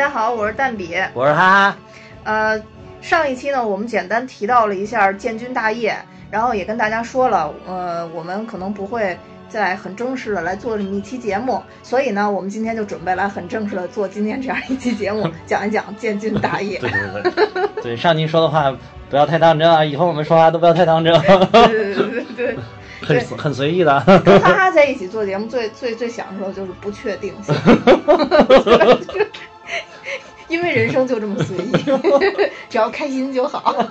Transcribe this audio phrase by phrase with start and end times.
[0.00, 0.96] 家好，我是蛋比。
[1.12, 1.76] 我是哈哈。
[2.24, 2.58] 呃，
[3.02, 5.94] 上一期呢，我们简单提到了一下建军大业，
[6.30, 9.14] 然后也跟大家说了，呃，我们可能不会
[9.46, 16.78] 再很正式的来做这么一期节目，所以呢，我们今天就准备来很正式的做今天这样一期节目， 讲一讲建军大业。
[16.78, 17.22] 对对
[17.74, 18.74] 对，对上期说的话
[19.10, 21.12] 不要太当真啊，以后我们说话都不要太当真。
[21.20, 22.56] 对对对对。
[23.02, 27.54] 很很随意的，跟哈哈在一起做节目，最最最享受的就是不确定性，
[30.50, 31.72] 因为人生就这么随意，
[32.68, 33.86] 只要开心就好。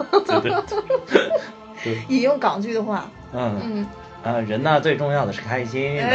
[2.09, 3.88] 引用港剧的话，嗯嗯
[4.22, 5.97] 啊，人呢最重要的是开心。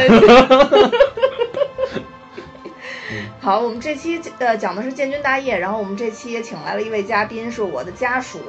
[3.41, 8.39] 好，我们这期呃讲的是建军大业，然后我们这期也请来了一位嘉宾，是我的家属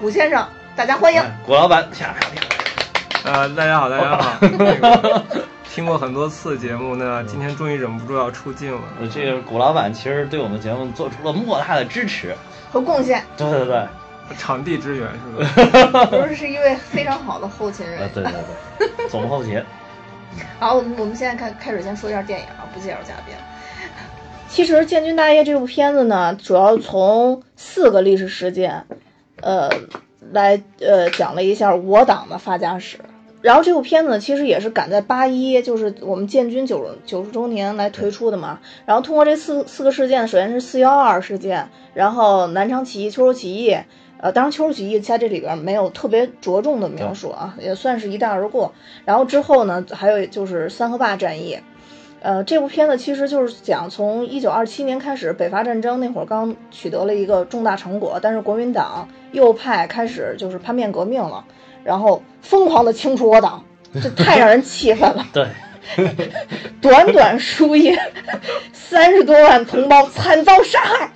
[0.00, 2.16] 古先生，大家欢迎古老板，下来。
[3.24, 5.22] 呃，大家好，大家好。
[5.76, 8.80] 听过很多次节目，那今天终于忍不住要出镜了。
[9.12, 12.34] 这个古老板其实对我们节目做出了莫大的支持
[12.72, 13.22] 和贡献。
[13.36, 13.86] 对对对，
[14.38, 16.06] 场地支援是吧？
[16.08, 18.10] 不是，是一位非常好的后勤人。
[18.14, 18.32] 对对
[18.78, 19.62] 对， 总后勤。
[20.58, 23.34] 好，我们我们现在开开始先说一下电影啊，不介绍嘉宾。
[24.48, 28.86] 其实《建军大业》这部片子呢，主要从四个历史事件，
[29.42, 29.68] 呃。
[30.32, 32.98] 来，呃，讲了一下我党的发家史。
[33.46, 38.58] 然后这部片子其实也是赶在八一，就是我们建军九九十周年来推出的嘛。
[38.84, 43.78] 然后通过这四四个事件，首先是四幺二事件，然后南昌起义、秋收起义，
[44.18, 48.72] 呃，当然秋收起义在这里边没有特别着重的描述啊，也算是一带而过。
[49.04, 51.56] 然后之后呢，还有就是三河坝战役。
[52.22, 61.44] 呃，这部片子其实就是讲从一九二七年开始，北伐战争那会儿刚取得了一个重大成果，但是国民党右派开始就是叛变革命了，
[61.86, 63.64] 然后疯狂的清除我党，
[64.02, 65.24] 这太让人气愤了。
[65.32, 65.46] 对，
[66.82, 67.96] 短短数月，
[68.72, 71.10] 三十多万同胞惨遭杀害。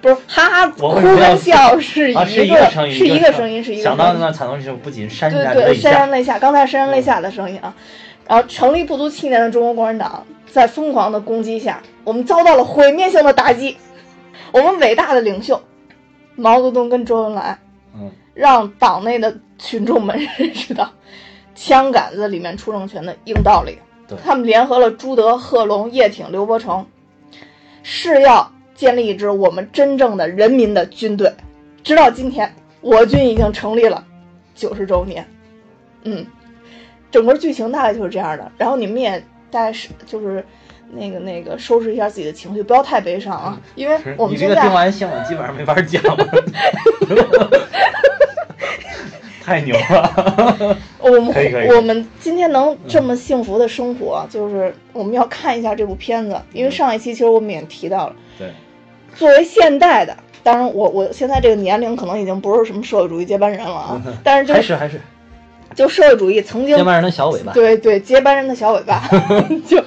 [0.00, 3.84] 不是，哈哈，哭跟笑是一个是一个声音，是一个声音，是一个。
[3.84, 6.38] 想到那惨痛时，不仅潸然泪下，潸然泪下。
[6.40, 7.72] 刚才潸然泪下的声音啊。
[8.26, 13.76] 然后成立不足七年的中国共产党，在疯狂的攻击下，我们遭到了毁灭性的打击。
[14.50, 15.62] 我们伟大的领袖
[16.34, 17.71] 毛泽东跟周恩来，嗯，
[18.34, 20.90] 让党内的群众们 认识到
[21.54, 23.78] 枪杆子里面出政权的硬道理。
[24.22, 26.84] 他们联合了朱德、贺龙、叶挺、刘伯承，
[27.82, 31.32] 是要建立一支我们真正的人民的军队。
[31.82, 34.04] 直到今天，我军已经成立了
[34.54, 35.26] 九十周年。
[36.04, 36.26] 嗯。
[37.10, 40.42] 整个剧情大概就是这样的，然后你们也大概是就是
[40.94, 46.28] 那个那个收拾一下自己的情绪，不要太悲伤啊，因为我们这个听完新闻基本上没法讲了，
[49.42, 50.76] 太牛了。
[51.00, 51.34] 我们
[51.74, 58.52] 我们今天能这么幸福的生活，就是我们要看一下这部片子，因为上一期其实我们也提到了，对，
[59.16, 65.00] 作为现代的，当然我我现在这个年龄可能已经不是什么社会主义接班人了啊，但是就还是还是。
[65.74, 69.08] 就社会主义曾经接班人的小尾巴，对对，接班人的小尾巴，
[69.66, 69.82] 就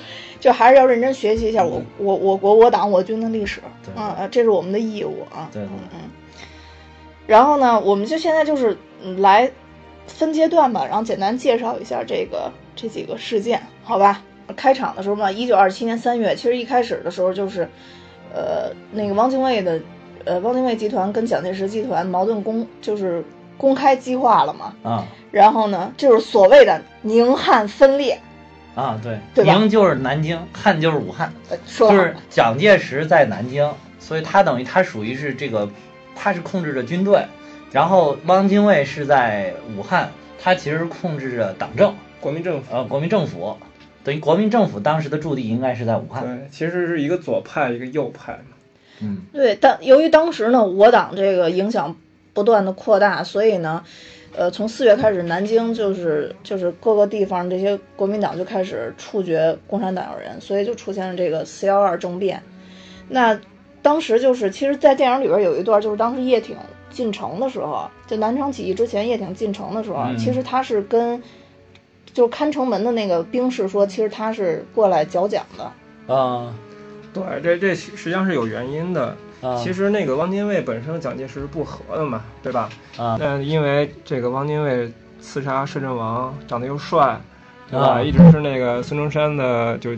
[0.45, 3.59] 就还是要认真学习一下我我我国我党我军的历史
[3.95, 5.49] 嗯，这是我们的义务啊。
[5.51, 5.99] 对，嗯嗯。
[7.25, 8.77] 然后呢，我们就现在就是
[9.17, 9.51] 来
[10.05, 14.21] 分阶段吧，然后简单介绍一下这个这几个事件，好吧？
[14.55, 17.67] 开场的时候嘛，一九二七年三月，其实一开始的时候就是，
[18.31, 19.81] 呃，那个汪精卫的，
[20.25, 23.25] 呃，汪精卫集团跟蒋介石集团矛盾公就是
[23.57, 25.07] 公开激化了嘛，啊。
[25.31, 28.21] 然后呢，就是所谓的宁汉分裂，
[28.75, 31.31] 啊，对，宁就是南京，汉就是武汉，
[31.65, 35.69] 说就是蒋介石在南京，所以他等于他属于是这个，
[36.13, 37.25] 他是控制着军队，
[37.71, 40.11] 然后汪精卫是在武汉，
[40.43, 43.57] 他其实控制着党政，国民政府，呃，国民政府，
[44.03, 48.57] 等于国民政府当时的驻地应该是在武汉，对，其实是一个左派，一个右派嘛，
[48.99, 51.95] 嗯，对，但由于当时呢，我党这个影响
[52.33, 53.85] 不断的扩大，所以呢。
[54.37, 62.41] 呃，从四月开始，南京就是就是各个地方这些国民党就开始处决共产党人，所以就出现了这个四幺二政变。
[63.07, 63.39] 那
[63.81, 66.57] 当时就是，其实，在电影里边有一段，就是当时叶挺
[66.89, 71.21] 进城的时候，就南昌起义之前，叶挺进城的时候，其实他是跟
[72.13, 76.13] 就看城门的那个兵士说，其实他是过来缴奖的。
[76.13, 76.53] 啊，
[77.13, 79.15] 对，这这实际上是有原因的。
[79.63, 82.69] 其实那个汪精卫本身蒋介石是不和的嘛，对吧？
[82.97, 87.19] 啊，那因为这个汪精卫刺杀摄政王，长得又帅，
[87.69, 88.01] 对吧？
[88.01, 89.91] 一直是那个孙中山的就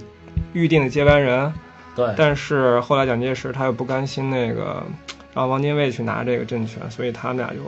[0.51, 1.53] 预定的接班人。
[1.95, 2.13] 对。
[2.17, 4.83] 但是后来蒋介石他又不甘心那个
[5.33, 7.61] 让汪精卫去拿这个政权，所以他们俩就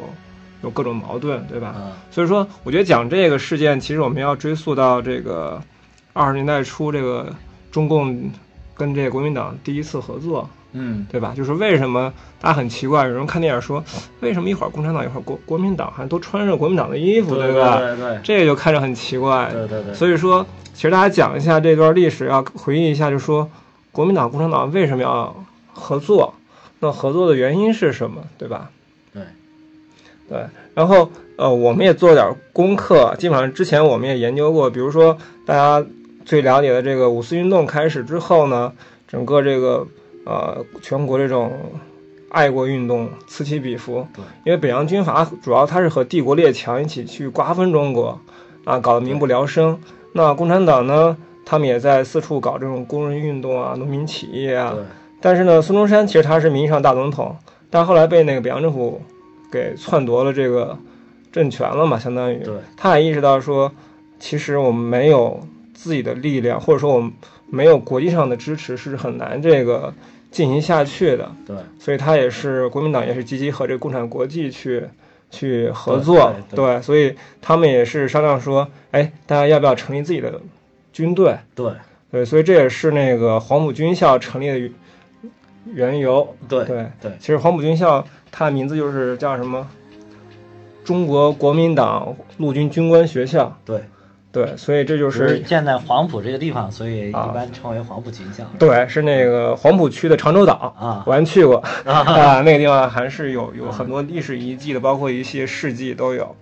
[0.61, 1.75] 有各种矛盾，对吧？
[2.11, 5.61] 所以说，我觉得讲这个事件，其实我们要追溯到这个
[6.11, 7.33] 二十年代初这个
[7.71, 8.29] 中共。
[8.79, 11.33] 跟这个国民党第一次合作，嗯，对吧？
[11.35, 13.83] 就是为什么大家很奇怪，有人看电影说，
[14.21, 17.77] 为什么一会儿共产党一会儿国国民党好像都穿着国民党的衣服，对吧？
[17.79, 19.49] 对对，这个就看着很奇怪。
[19.51, 19.93] 对对对。
[19.93, 23.49] 所以说，其实大家讲一下这段历史，要回忆一下，就说
[23.91, 25.35] 国民党、共产党为什么要
[25.73, 26.33] 合作？
[26.79, 28.23] 那合作的原因是什么？
[28.37, 28.69] 对吧？
[29.13, 29.23] 对，
[30.29, 30.45] 对。
[30.73, 35.85] 然后呃，我们也做点功课，基本上之前我们也研究过，比如说大家。
[36.25, 38.71] 最了解的这个五四运动开始之后呢，
[39.07, 39.87] 整个这个
[40.25, 41.51] 呃全国这种
[42.29, 44.05] 爱国运动此起彼伏。
[44.43, 48.19] 因为北洋军阀主要它是和帝国列强一起去瓜分中国，
[48.65, 49.79] 啊，搞得民不聊生。
[50.13, 54.75] 那共产党呢，他们也在四处搞这种工人运动啊、农民起义啊。
[55.21, 57.35] 但是呢，孙中山其实他是名义上大总统，
[57.69, 59.01] 但后来被那个北洋政府
[59.51, 60.77] 给篡夺了这个
[61.31, 62.37] 政权了嘛，相当于。
[62.43, 62.53] 对。
[62.77, 63.71] 他也意识到说，
[64.19, 65.39] 其实我们没有。
[65.81, 67.09] 自己的力量，或者说我们
[67.49, 69.93] 没有国际上的支持，是很难这个
[70.29, 71.31] 进行下去的。
[71.47, 74.83] 对，所以他也是国民党也是积极和这个共产国际去
[75.31, 76.33] 去合作。
[76.53, 80.41] 对，所以他们也是商量说，哎，大家要不要成立自己的
[80.91, 81.37] 军队？
[81.55, 81.71] 对，
[82.11, 84.71] 对，所以这也是那个黄埔军校成立的
[85.73, 86.35] 缘由。
[86.49, 89.65] 对对对，其实黄埔军校它的名字就是叫什么？
[90.83, 93.57] 中国国民党陆军军官学校。
[93.63, 93.81] 对。
[94.31, 98.43] 对，所以这就是建在黄埔这个地方，所以一般称为黄埔军校。
[98.59, 106.35] 对，是那个黄埔区的长洲岛啊，我还去过啊，那个地方还是有有很多历史遗迹的，包括一些事迹都有。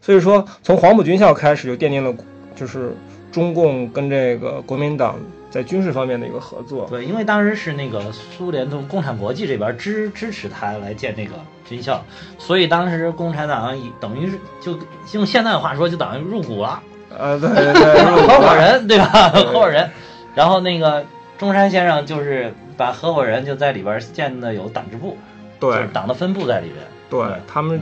[0.00, 2.12] 所以说从黄埔军校开始就奠定了，
[2.56, 2.92] 就是
[3.30, 5.14] 中共跟这个国民党
[5.48, 6.88] 在军事方面的一个合作。
[6.90, 12.04] 对，因为当时是那个苏联从共产国际这边支支持他来建这个军校，
[12.36, 14.76] 所以当时共产党等于是就
[15.12, 16.82] 用现在的话说，就等于入股了。
[17.16, 18.98] 呃，对对对， 合伙人对。
[18.98, 19.04] 吧？
[19.30, 19.90] 合伙人，
[20.34, 21.04] 然后那个
[21.38, 25.16] 中山先生就是把合伙人就在里边建的有党支部，
[25.58, 27.80] 对，党的分部在里边，对他们。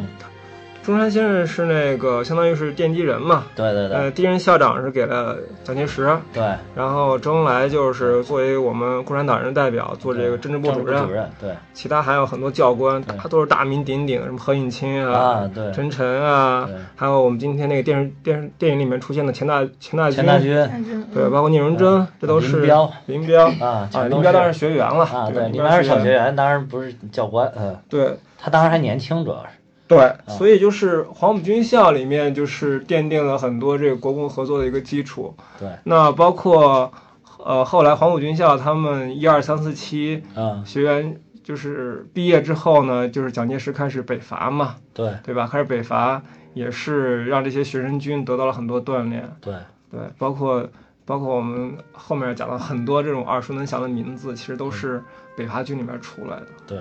[0.87, 3.43] 中山先生是那个相当于是奠基人嘛？
[3.57, 3.97] 对对对。
[3.97, 6.17] 呃，第一任校长是给了蒋介石。
[6.33, 6.45] 对。
[6.77, 11.03] 然后周恩来就是作为我们共产党人代表做这个政治部主任。
[11.03, 11.29] 主任。
[11.41, 11.51] 对。
[11.75, 20.19] 其他还有很多教官，他都是大名鼎鼎，什么何应钦啊，对，陈诚啊，还有我们今天那个电视电视电影里面出现的钱大钱大军。
[20.19, 21.05] 钱大军。
[21.13, 22.59] 对，包括聂荣臻，这都是。
[22.59, 22.93] 林彪。
[23.07, 27.77] 林彪啊啊，林彪当然是学员了啊，对，林彪是小学员，当然不是教官，嗯。
[27.89, 28.17] 对。
[28.39, 29.49] 他当时还年轻，主要是。
[29.89, 35.33] 对，所以就是黄埔军校里面就是奠定了很多这个国共合作的一个基础。
[35.61, 36.93] 对，那包括
[37.39, 40.25] 呃后来黄埔军校他们一二三四期
[40.65, 45.47] 学员就是毕业之后呢，就是蒋介石开始北伐嘛，对对吧？
[45.47, 46.21] 开始北伐
[46.53, 49.31] 也是让这些学生军得到了很多锻炼。
[49.41, 49.55] 对
[49.93, 50.69] 对，包括
[51.05, 55.01] 包括我们后面讲了很多这种耳熟能详的名字，其实都是
[55.37, 56.47] 北伐军里面出来的。
[56.67, 56.79] 对，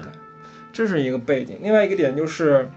[0.74, 1.60] 这是一个背景。
[1.62, 2.68] 另外一个点就是。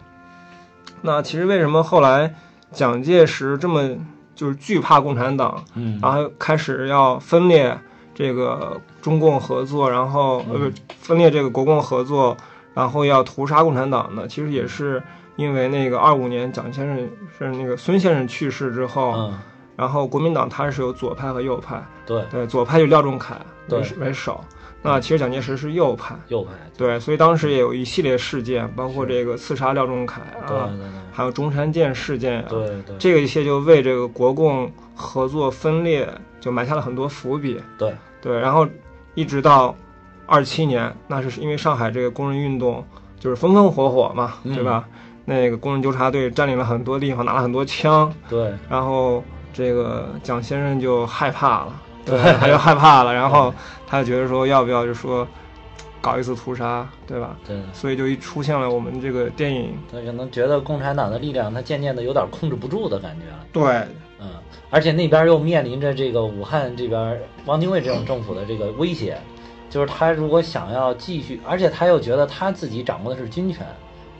[1.03, 2.35] 那其实为什么后来
[2.73, 3.89] 蒋介石这么
[4.35, 7.77] 就是惧怕共产党，嗯，然后开始要分裂
[8.15, 12.37] 这个中共合作，然后呃不分裂这个国共合作，
[12.75, 14.27] 然后要屠杀共产党呢？
[14.29, 15.03] 其实也是
[15.37, 19.39] 因为那个二五年蒋先生是那个孙先生去世之后，嗯，
[19.77, 23.37] 然后国民党它是有左派和右派，对对，左派就廖仲恺
[23.69, 24.45] 为为首。
[24.81, 30.71] 那其实蒋介石是右派，右派对，所以当时也有一系列事件，包括这个刺杀廖仲恺啊，
[31.13, 36.09] 还有中山舰事件啊，对对，这个一些就为这个国共合作分裂
[36.41, 37.61] 就埋下了很多伏笔。
[37.77, 37.93] 对
[38.23, 38.67] 对，然后
[39.15, 39.75] 一直到
[40.27, 42.85] 二七年，那是因为上海这个工人运动
[43.19, 44.87] 就是风风火火嘛，对吧？
[45.25, 51.83] 那个工人纠察队占领了很多地方，拿了很多枪，对，然后这个蒋先生就害怕了。
[52.09, 53.53] 对， 他就害怕了，然后
[53.87, 55.27] 他就觉得说，要不要就说
[56.01, 57.37] 搞一次屠杀，对吧？
[57.47, 57.57] 对。
[57.73, 59.77] 所以就一出现了我们这个电影。
[59.91, 63.27] 他可能觉得共产党的力量，他渐渐的有点控制不住的感觉。
[63.53, 63.65] 对，
[64.21, 64.31] 嗯，
[64.71, 69.19] 而且那边又面临着这个武汉这边汪精卫这种政府的这个威胁，
[69.69, 73.67] 就是他如果想要继续，而且他又觉得他自己掌握的是军权，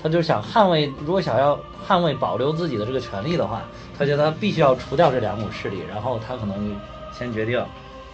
[0.03, 3.63] 他就想捍卫，如果想要捍卫保留自己的这个权利的话，
[3.97, 6.77] 他觉得他必须要除掉这两股势力，然后他可能。
[7.19, 7.65] 先决定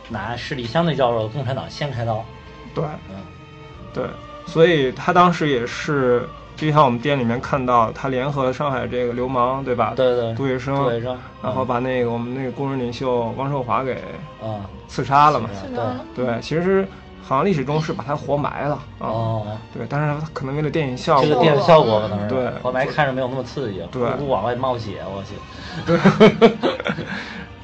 [0.08, 2.25] 拿势力相对较弱的共产党先开刀，
[2.75, 3.16] 对，嗯，
[3.92, 4.04] 对，
[4.46, 9.92] 所以他当时也是，就像我们店里面看到，他联合上海这个流氓，对吧？
[9.94, 14.02] 对对，杜月笙，杜月笙，然后把那个我们那个工人领袖汪寿华给
[14.42, 15.50] 啊刺杀了嘛？
[16.14, 16.25] 对。
[16.25, 16.87] 对，其实
[17.23, 22.28] 好像历史中是把他活埋了哦，对，但是他可能为了电影效果，这个电影效果可能是。
[22.28, 22.50] 对。
[22.62, 25.34] 活埋看着没有那么刺激，对，不往外冒血，我去，
[25.87, 25.99] 对。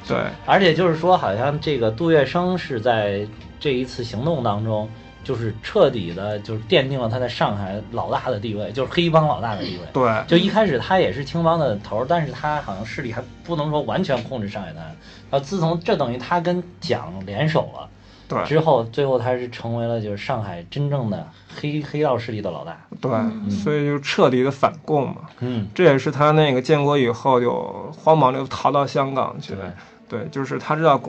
[0.07, 3.25] 对，而且就是说，好像这个杜月笙是在
[3.59, 4.89] 这一次行动当中，
[5.23, 9.83] 就是彻底的，就是奠定了他在上海老大的地位，就是黑帮老大的地位。
[9.93, 14.83] 对，就一开始他也是青帮的头儿，但是他好像势力还不能说完全控制上海滩。
[15.29, 17.87] 然后自从这等于他跟蒋联手了
[18.27, 22.77] 对，之后，最后他是成为了就是上海真正的黑黑道势力的老大。
[22.99, 23.11] 对，
[23.49, 25.17] 所以就彻底的反共嘛。
[25.39, 29.65] 嗯，这也是他那个建国以后就慌忙就逃到香港去对。
[30.11, 31.01] 对，就是他知道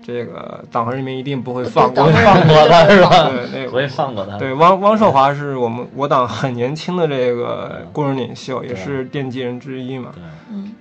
[0.00, 3.28] 这个党和人民一定不会放过放过他是吧？
[3.28, 4.38] 对，那不会个放过他。
[4.38, 10.12] 对汪汪寿华是我们我党很年轻的这个工人领袖，也是奠基人之一嘛。
[10.14, 10.72] 对，嗯，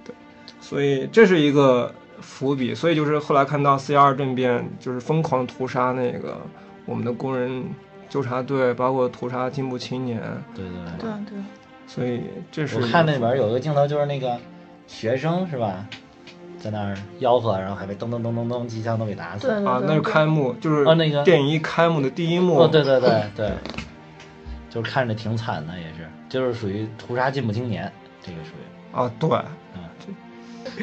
[0.61, 2.75] 所以这是一个伏笔。
[2.75, 6.37] 所以就是后来看到四一二政变，就是疯狂屠杀那个
[6.85, 7.63] 我们的工人
[8.09, 10.21] 纠察队，包括屠杀进步青年。
[10.53, 11.43] 对对对对，
[11.87, 14.37] 所以这是我看那里边有一个镜头，就是那个
[14.85, 15.87] 学生是吧，
[16.63, 19.49] 在那儿吆喝，然后还被噔噔噔噔噔机枪都给打死。
[19.49, 22.57] 啊，那是开幕，就是啊那个电影一开幕的第一幕。
[22.61, 23.51] 哦，对对对对，
[24.69, 27.91] 就是看着挺惨的，也是，就是属于屠杀进步青年，
[28.21, 28.97] 这个属于。
[28.97, 29.29] 啊，对，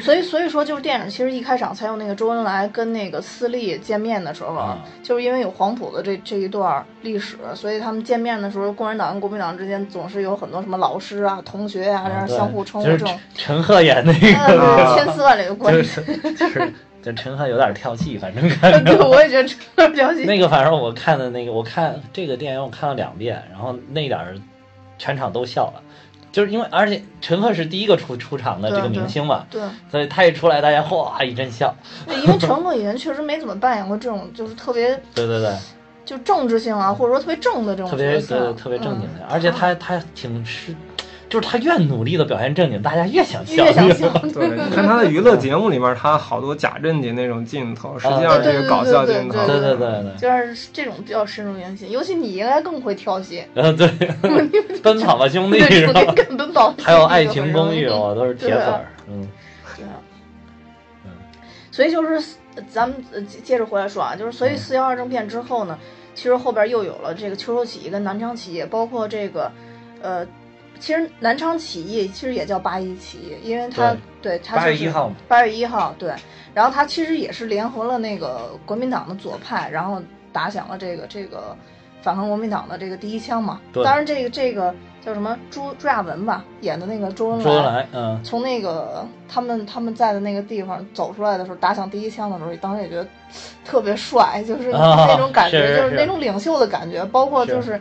[0.01, 16.01] 所以所以说就是电影其实一开场才有那个周恩来跟那个斯利见面的时候，啊就是因为有黄埔的这这一段历史，所以他们见面的时候，共产党跟国民党之间总是有很多什么老师啊、同学啊，这样相互称呼这种，陈赫演那呃，个，对千丝万缕的关就系。
[16.03, 20.23] 是就是就陈赫有点跳戏，反正 看对，我也觉得陈赫跳戏。
[20.25, 24.35] 那个反正我看的那个，我看这个电影我看了两遍，然后那点儿
[24.99, 25.81] 全场都笑了，
[26.31, 31.73] 就是因为而且陈赫是第一个出出场的这个明星嘛，对，所以他一出来大家哗一阵笑。
[32.07, 35.53] 对因为陈赫以前确实没怎么扮演过这种就是特别 对对对，
[36.05, 39.25] 就政治性啊，或者说特别正的这种特别对特别正经的，嗯。
[39.29, 40.73] 而且他他挺是，
[41.31, 43.63] 就是他越努力的表现正经，大家越想笑。
[43.63, 44.09] 越想笑。
[44.33, 49.47] 对， 你看他的娱乐节目里面，他好多假正经那种镜头，实际上是搞笑镜头。
[49.47, 53.87] 对对对对，就是这种比较深入人心，尤其你应该更会挑戏，呃 对，
[54.83, 56.03] 奔跑吧兄弟对，是吧？
[56.13, 56.75] 根本保。
[56.83, 58.65] 还有《爱情公寓》，我都是铁粉。
[59.07, 59.25] 嗯，
[59.77, 59.95] 对啊
[61.05, 61.11] 嗯，
[61.71, 62.15] 所以就是
[62.55, 63.01] 呃咱们
[63.41, 65.79] 接着回来说啊，就是所以四幺二政变之后呢，
[66.13, 69.49] 其实后边又有了这个秋收起义跟南昌起义，包括这个
[70.01, 70.25] 呃，
[70.79, 74.39] 其实南昌起义其实也叫八一起义，因为它对。
[74.39, 76.11] 它八就是月一号嘛，八月一号对，
[76.53, 80.01] 然后它其实也是联合了那个国民党的左派，然后
[80.33, 81.55] 打响了这个这个
[82.01, 83.59] 反抗国民党的这个第一枪嘛。
[83.71, 83.83] 对。
[83.83, 84.73] 当然这个这个
[85.05, 93.07] 叫什么朱朱亚文吧演的那个周恩周恩来，嗯，从那个他们他们在的那个地方走出来的时候，打响第一枪的时候，当时也觉得
[93.63, 97.79] 特别帅，就是啊那种感觉，是是就是那种领袖的感觉，包括就是。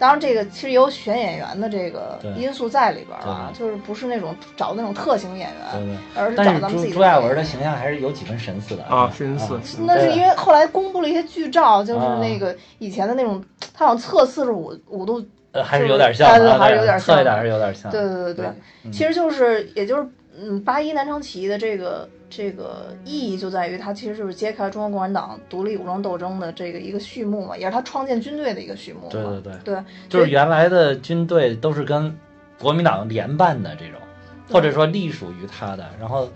[0.00, 17.92] 当然，这个其实也有选演员的这个因素在里边儿啊，就是不是那种找那种特型演员，而是找咱们自己朱朱亚文的的形象还是有几分神似的啊神似啊那是因为后来公布了一些剧照，就是啊那个以前的那种，他好像侧四十五五度，呃还是有点像还是有点像侧一点还是有点像。
[17.92, 18.46] 对对对对，
[18.84, 20.08] 嗯其实就是也就是
[20.40, 29.08] 嗯，八一南昌起义的这个这个意义就在于它其实就是揭开了中国共产党独立武装斗争的这个一个序幕嘛，也是他创建军队的一个序幕嘛。
[29.10, 32.16] 对对对，对，就是原来的军队都是跟
[32.58, 34.00] 国民党联办的这种，
[34.48, 36.30] 或者说隶属于他的，然后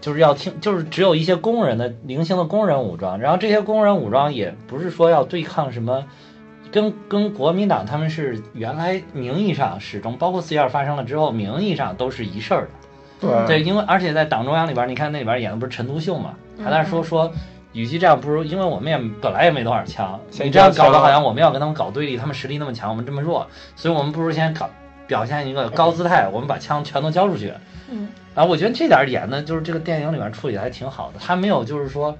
[0.00, 6.06] 就是要听，就是只有一些工人的零星的工人武装，然后这些工人武装也不是说要对抗什么。
[6.72, 12.70] 跟跟国民党他们是原来名义上始终，包括四一二发生了之后，名义上都是一事儿的。
[13.20, 13.46] 对。
[13.46, 16.64] 对，因为而且在党中央里边，你看那里边演的不是陈独秀嘛，嗯。
[16.64, 17.32] 还在那说说，
[17.72, 24.68] 与其这样，不如因为我们也本来也没多少枪，你这样搞得好像我们要跟他们搞对立，他们实力那么强，我们这么弱，所以我们不如先搞
[25.06, 27.52] 表现一个高姿态，我们把枪全都交出去。
[27.88, 32.16] 嗯，啊我觉得这点演的就是这个电影里面处理的还挺好的，他没有就是说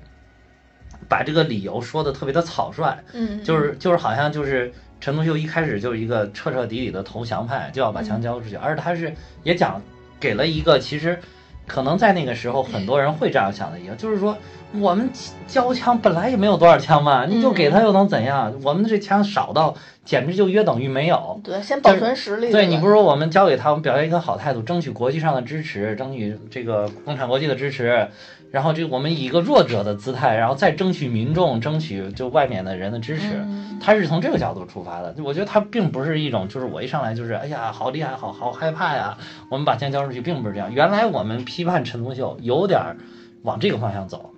[1.08, 9.12] 把这个理由说的特别的草率，嗯，就是就是好像就是陈独秀一开始就是一个彻彻底底的投降派，就要把枪交出去，而且他是
[9.42, 9.80] 也讲
[10.26, 11.20] 给了一个其实
[11.68, 14.36] 可能在那个时候很多人会这样想的一个，就是说
[14.80, 15.08] 我们
[15.46, 18.52] 交枪本来也没有多少枪嘛，你就给他又能怎样？
[18.64, 21.40] 我们这枪少到简直就约等于没有。
[21.44, 22.50] 对，先保存实力。
[22.50, 28.08] 对你不如我们交给他，我们表现一个好态度，争取国际上的支持，争取这个共产国际的支持，
[28.56, 33.34] 然后就我们以一个弱者的姿态，然后再争取民众，争取就外面的人的支持。
[33.34, 39.18] 嗯他是从这个角度出发的，我觉得他并不是一种就是我一上来就是哎呀好厉害，好好害怕呀，
[39.50, 40.72] 我们把钱交出去，并不是这样。
[40.72, 42.96] 原来我们批判陈独秀有点儿
[43.42, 44.30] 往这个方向走，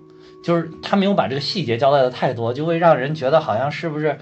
[0.42, 4.18] 就是他没有把这个细节交代的太多，就会让人觉得好像是不是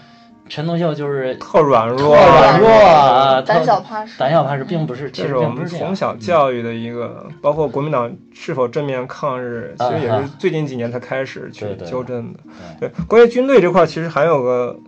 [0.48, 12.38] 陈独秀就是特软弱，特软弱啊，胆小怕事，胆小怕事，并不是，其实这是我们从小教育的一个，包括国民党是否正面抗日，其实也是最近几年才开始去纠正的。
[12.80, 14.78] 对，关于军队这块儿，其实还有个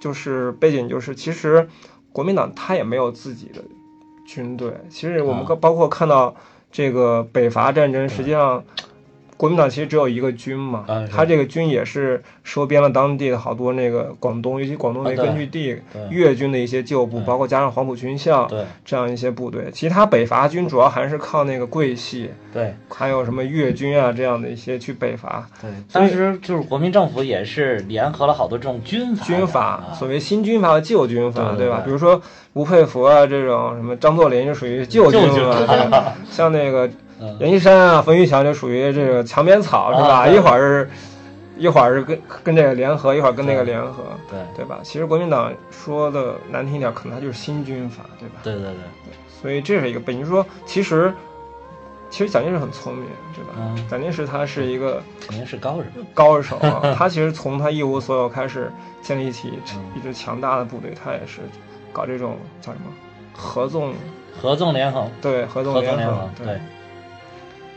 [0.00, 1.68] 就是背景，就是其实
[2.12, 3.60] 国民党他也没有自己的
[4.24, 4.72] 军队。
[4.88, 6.34] 其实我们包括看到
[6.70, 8.62] 这个北伐战争，实际上。
[9.36, 16.02] 国民党其实只有一个军嘛，他这个军也是收编了当地的好多那个广东，尤其广东那根据地、对。
[16.10, 18.64] 粤军的一些旧部，包括加上黄埔军校，对。
[18.84, 22.74] 这样一些部队，其他北伐军主要还是靠那个桂系，对。
[22.88, 25.46] 还有什么粤军啊这样的一些去北伐。
[25.60, 29.92] 对，当时就是国民政府也是联合了好多这种军阀军阀，啊。
[29.98, 31.54] 所谓新军阀和旧军阀，吧？
[31.56, 31.84] 对对对。
[31.84, 32.20] 比如说
[32.52, 36.88] 吴佩孚啊这种，什么张作霖就属于旧军阀，对像那个
[37.20, 40.08] 嗯阎锡山啊、冯玉祥就属于这个墙边草，是吧？
[40.20, 40.90] 啊一会儿是，
[41.56, 44.78] 一会儿是跟跟这个联合，一会儿跟那个联合，对对吧？
[44.82, 48.40] 其实国民党说的难听一点，可能它就是新军阀，对吧？
[48.42, 50.26] 对对对，所以这是一个背景。
[50.26, 51.12] 说，其实
[52.10, 53.52] 其实蒋介石很聪明，对吧？
[53.58, 58.70] 嗯蒋介石他是一个肯定是高人，高手啊， 他其实从他一无所有开始
[59.02, 61.40] 建立起嗯一支强大的部队，他也是
[61.92, 62.86] 搞这种叫什么
[63.32, 63.92] 合纵，
[64.40, 66.58] 合纵联合，对合纵联合对，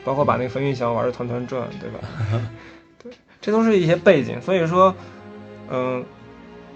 [0.08, 2.00] 包括把那个冯玉祥玩的团团转，对吧？
[3.04, 3.12] 对，
[3.42, 4.96] 这都是一些背景，所以说，
[5.70, 6.06] 嗯。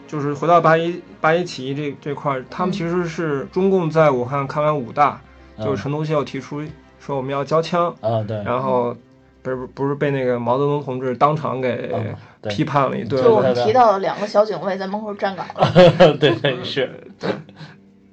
[0.07, 5.21] 就是回到八一八一起义这这块儿，他们其实是中共在武汉开完武大，
[5.57, 6.61] 就是陈独秀提出
[6.99, 8.93] 说我们要交枪，啊对，然后
[9.41, 11.95] 不是不是被那个毛泽东同志当场给
[12.49, 13.33] 批判了一顿就。
[13.33, 15.71] 我对对们提到了两个小警卫在门口站岗了，
[16.19, 17.07] 对对是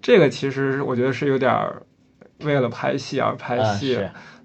[0.01, 1.83] 这个其实我觉得是有点儿
[2.45, 3.99] 为了拍戏而拍啊戏。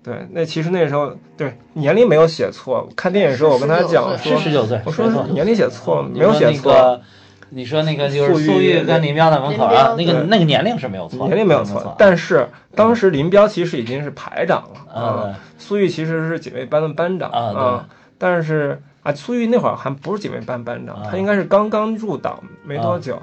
[0.03, 2.89] 是对，那其实那时候对年龄没有写错。
[2.95, 7.01] 看电影的时候，我跟他讲说是，十九岁，我说错年龄写错了，没有说那写错，个
[7.49, 23.21] 你说那个就是粟裕跟林彪在门口啊，那个那个年龄是没有错，年龄没有错错。，但是当时林彪其实已经是排长了啊苏玉其实是警卫班的班长啊啊，但是啊，苏玉那会儿还不是警卫班班长，啊他应该是刚刚入党没多久。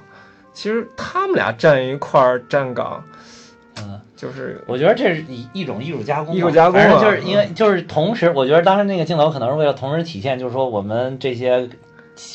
[0.52, 3.02] 其实他们俩站一块儿站岗，
[3.78, 11.68] 嗯，就是我觉得这是一一种艺术加工，艺术加工啊反正就是因为就是同时，我觉得当时那个镜头可能是为了同时体现，就是说我们这些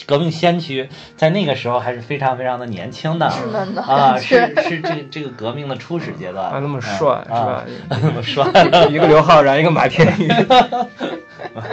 [0.07, 3.45] 革命先驱在那个时候还是非常非常的年轻的是
[3.75, 4.55] 的啊， 是。
[4.67, 7.65] 是这这个革命的初始阶段，啊那么帅是啊吧？
[8.01, 8.43] 那么帅，
[8.89, 10.27] 一个刘昊然，一个马天宇，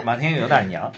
[0.05, 0.93] 马天宇有点娘，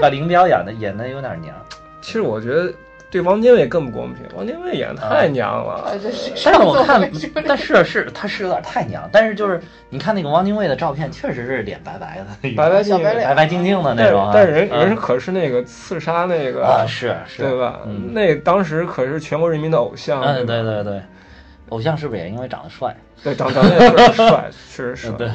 [0.00, 1.54] 把林彪演的演的有点娘，
[2.00, 2.72] 其实我觉得
[3.10, 5.92] 对王精卫更不公平，王精卫演得太娘了。
[6.44, 7.10] 但是我看
[7.46, 17.80] 但是是他是有点太娘，但是就是你看那个汪精卫的照片，确实是脸白白的，白白净净小白白白净净的那种啊，但人嗯人可是那个刺杀那个啊是是，对吧？
[17.86, 20.20] 嗯那当时可是全国人民的偶像。
[20.22, 21.00] 嗯，对对对，
[21.68, 22.94] 偶像是不是也因为长得帅？
[23.22, 25.10] 对，长长得帅，确实 帅。
[25.16, 25.28] 对，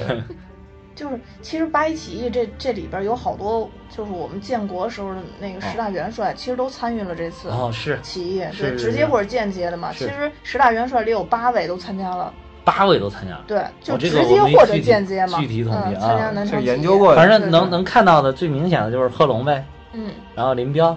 [0.95, 9.91] 就是其实八一起义这这里边有好多，就是我们建国时候的那个十大元帅，其实都参与了这次哦是起义，是对，直接或者间接的嘛。
[9.93, 20.95] 其实十大元帅里有八位都参加了，八位都参加了，对，就直接或者间接嘛，具体统计嗯，啊参加南这个昌起义研究过的反正能能看到的最明显的就是贺龙呗，嗯，然后林彪，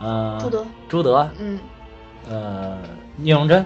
[0.00, 1.58] 嗯，朱德，朱德，嗯，
[2.28, 2.78] 呃，
[3.16, 3.64] 聂荣臻，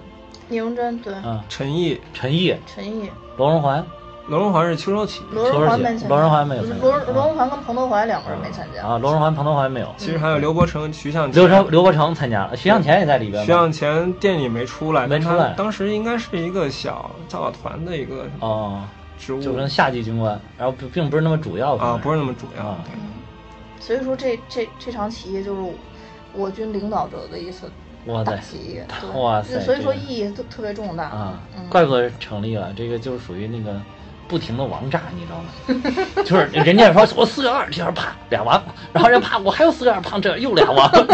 [0.49, 3.85] 聂荣臻，对，嗯，陈毅、陈毅，陈毅，罗荣桓，
[4.29, 8.87] 罗荣桓是秋收起义，罗荣桓没参加，罗荣桓没有罗罗荣桓跟彭德怀两个人没参加。
[8.87, 11.43] 啊，罗荣桓、彭德怀没有，其实还有刘伯承、徐向前。
[11.43, 13.51] 刘成、刘伯承参加了，徐向前也在里边徐。
[13.51, 15.55] 向前电影没出来，没出来。
[15.57, 18.83] 当时应该是一个小教导团的一个哦，
[19.19, 19.43] 职务。
[19.43, 23.01] 就跟下级军官，然后并并不是那么主要啊，不是是那么主要嗯。
[23.81, 25.73] 所以说这这这场起义就是
[26.33, 27.69] 我军领导者的一次
[28.07, 28.81] 哇塞大起义，
[29.19, 31.05] 哇塞所以说意义特特别重大。
[31.07, 33.81] 啊嗯，怪不得成立了，这个就是属于那个
[34.33, 36.07] 不停的王炸，你知道吗？
[36.25, 40.91] 就是人家说我四个二，这样啪俩王，然后人啪我还有四个二，啪这又俩王，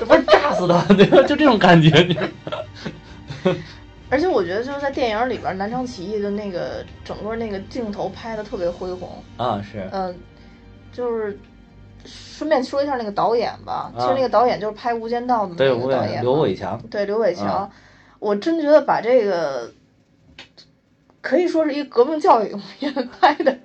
[0.00, 1.22] 这不是炸死他，对吧？
[1.22, 1.90] 就这种感觉，
[4.10, 9.88] 而且我觉得就是在电影里边，南昌起义的那个整个那个镜头拍的特别恢宏，啊是。
[9.92, 10.12] 嗯、
[10.92, 11.38] 就是
[12.04, 17.70] 顺便说一下那个导演吧，其啊实那个导演就是拍《无间道》的那个导演，刘伟强，对刘伟强，啊。
[18.18, 19.70] 我真觉得把这个
[21.20, 23.56] 可以说是一个革命教育影片拍的，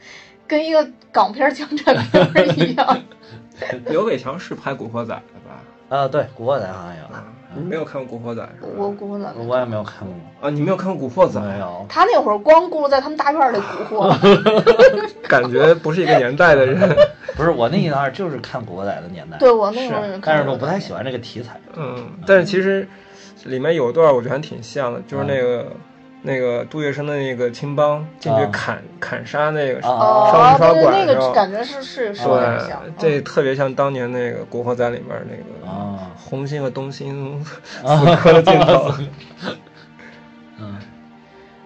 [0.48, 3.02] 跟一个港片枪战片儿一样。
[3.90, 5.62] 刘伟强是拍《古惑仔》的吧？
[5.88, 7.24] 啊对，古惑仔好像有，啊，
[7.56, 8.68] 你没有看过《古惑仔》是吧？
[8.76, 11.40] 我古惑仔我也没有看过，啊，你没有看过《古惑仔》？
[11.44, 11.86] 没有。
[11.88, 14.14] 他那会儿光顾着在他们大院里蛊惑
[15.28, 16.98] 感觉不是一个年代的人。
[17.36, 21.60] 不是我那一段就是看《古惑仔》的年代，对我那会是儿，但是我不太喜欢这个题材。
[21.76, 22.88] 嗯，但是其实
[23.44, 25.68] 里面有一段我觉得还挺像的，就是那个、
[26.26, 28.50] 那个杜月笙的那个青帮进去啊。
[28.52, 29.94] 砍、砍杀那个啊。
[29.94, 33.24] 哦上印，刷对那馆的时候个感觉是是是有点像对，，这嗯。
[33.24, 36.12] 特别像当年那个《古惑仔》里面那个啊。
[36.18, 37.46] 红心和东心
[37.84, 37.98] 啊。
[37.98, 38.92] 死磕的镜头。
[40.60, 40.76] 嗯。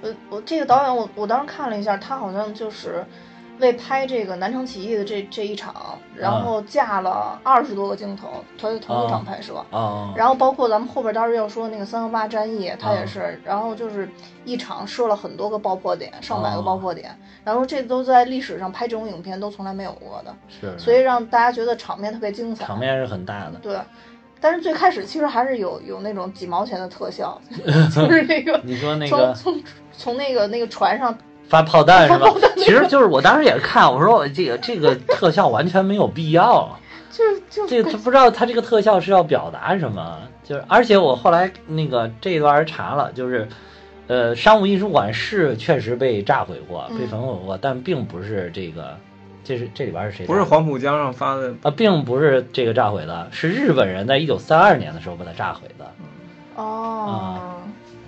[0.02, 3.04] 我我这个导演我我当时看了一下，他好像就是
[3.60, 9.64] 为拍这个南昌起义的这这一场，然后架了二十多个镜头，他在同一场拍摄。
[9.72, 13.06] 啊，然后包括咱们后边待会儿要说那个三幺八战役，它也啊。
[13.06, 14.10] 是，然后就是
[14.46, 22.66] 一场设了很多个爆破点，上百个哦爆破点，然后这都在历史上拍这种影片都从来没有过的，是，所以让大家觉得场面特别精彩。
[22.66, 23.60] 场面是很大的。
[23.62, 23.78] 对，
[24.40, 27.40] 但是最开始其实还是有有那种几毛钱的特效，
[27.94, 31.16] 就是那个你说那个从从从那个那个船上
[31.50, 36.80] 发炮弹是吧 其实就是我当时也是看，我说我这个这个特效完全没有必要。
[37.12, 43.46] 就就这他不知道他这个特效是要表达什么，就是而且我后来那个这一段儿查了，就是，
[44.08, 48.96] 呃，商务印书馆是确实被炸毁过，嗯被焚毁过，但并不是这个，
[49.44, 50.26] 这是这里边是谁？
[50.28, 55.92] 不是黄浦江上发的，啊，并不是这个炸毁的，是日本人在一九三二年的时候把它炸毁的。
[56.56, 57.58] 哦，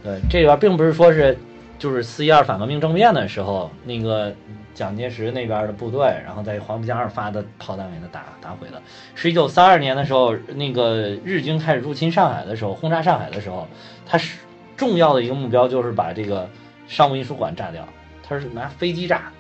[0.04, 1.38] 对，这里边并不是说是
[1.82, 4.32] 就是四一二反革命政变的时候，那个
[4.76, 8.80] 蒋介石那边的部队，然后在黄浦江上发的炮弹给他打打毁的，
[9.15, 13.67] 是一九三二年的时候，那个日军开始入侵上海的时候，轰炸上海的时候，
[14.06, 14.38] 他是
[14.78, 16.48] 重要的一个目标就是把这个
[16.88, 17.84] 商务印书馆炸掉，
[18.22, 19.32] 他是拿飞机炸，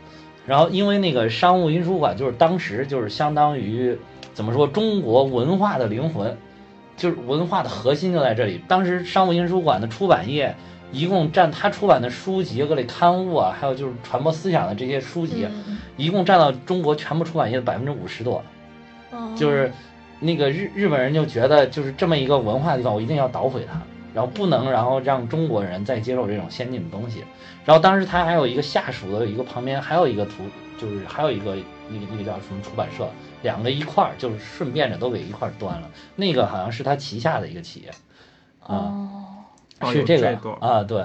[0.47, 3.95] 然后因为那个商务印书馆就是当时就是相当于
[4.33, 6.35] 怎么说中国文化的灵魂。
[6.97, 8.61] 就是文化的核心就在这里。
[8.67, 10.55] 当时商务印书馆的出版业
[10.91, 18.43] 一共占他出版的书籍、各类刊物啊，还有就是传播思想的这些书籍，嗯一共占到中国全部出版业的百分之五十多。
[19.13, 19.71] 嗯就是
[20.19, 23.81] 那个日日本人就觉得，就是这么一个文化的地方，我一定要捣毁它，
[24.13, 27.23] 然后不能然后让中国人再接受这种先进的东西。
[27.65, 30.43] 然后当时他还有一个下属的一个旁边还有一个图，
[30.79, 31.55] 就是还有一个
[31.89, 33.07] 那个那个叫什么出版社，
[33.43, 35.89] 两个一块儿就是顺便着都给一块儿端了。
[36.15, 37.89] 那个好像是他旗下的一个企业，
[38.59, 39.40] 啊、哦，
[39.81, 41.03] 哦是这个这啊，对。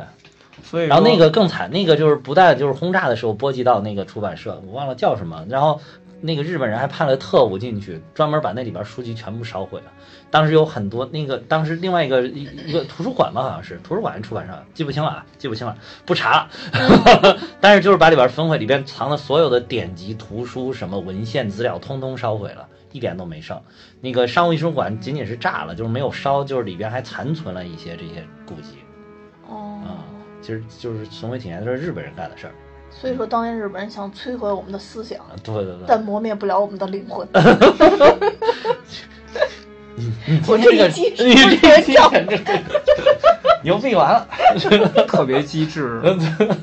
[0.65, 5.81] 所以然后那个更惨，那个就是不但就是轰炸的时候波及到那个出版社，我忘了叫什么，然后
[6.23, 9.93] 那个日本人还派了特务进去，专门把那里边书籍全部烧毁了。
[10.31, 17.37] 当时有很多那个，当时另外一个一一个图书馆吧，好像是图书馆还是出版社，记不清了啊，记不清了，不查了。
[17.61, 23.61] 但是就是把里边焚毁，里边藏的所有的典籍、图书、什么文献资料，通通烧毁了，一点都没剩。
[24.01, 28.79] 那个商务艺术馆仅仅是炸了，就是没有烧，就是里边还残存了一些这些古籍。
[29.47, 29.83] 哦，
[30.41, 32.55] 其实就是从未体现的是日本人干的事儿。
[32.89, 35.85] 所以说当年日本人想摧毁我们的思想，啊，对对对。
[35.87, 37.29] 但磨灭不了我们的灵魂。
[39.97, 42.37] 你我这个这一期你这一期跳简直
[43.63, 44.27] 牛逼完了。
[45.09, 46.01] 特别机智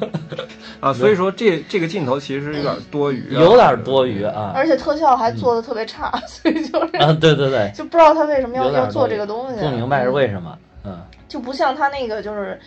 [0.79, 4.51] 啊，所以说这这个镜头其实有点多余啊，有点多余啊。
[4.55, 10.57] 而且特效还做的特别差，所以就是啊，对对对，就不知道他为什么要要做这个东西，不明白是嗯为什么。
[10.85, 12.59] 嗯，就不像他那个就是。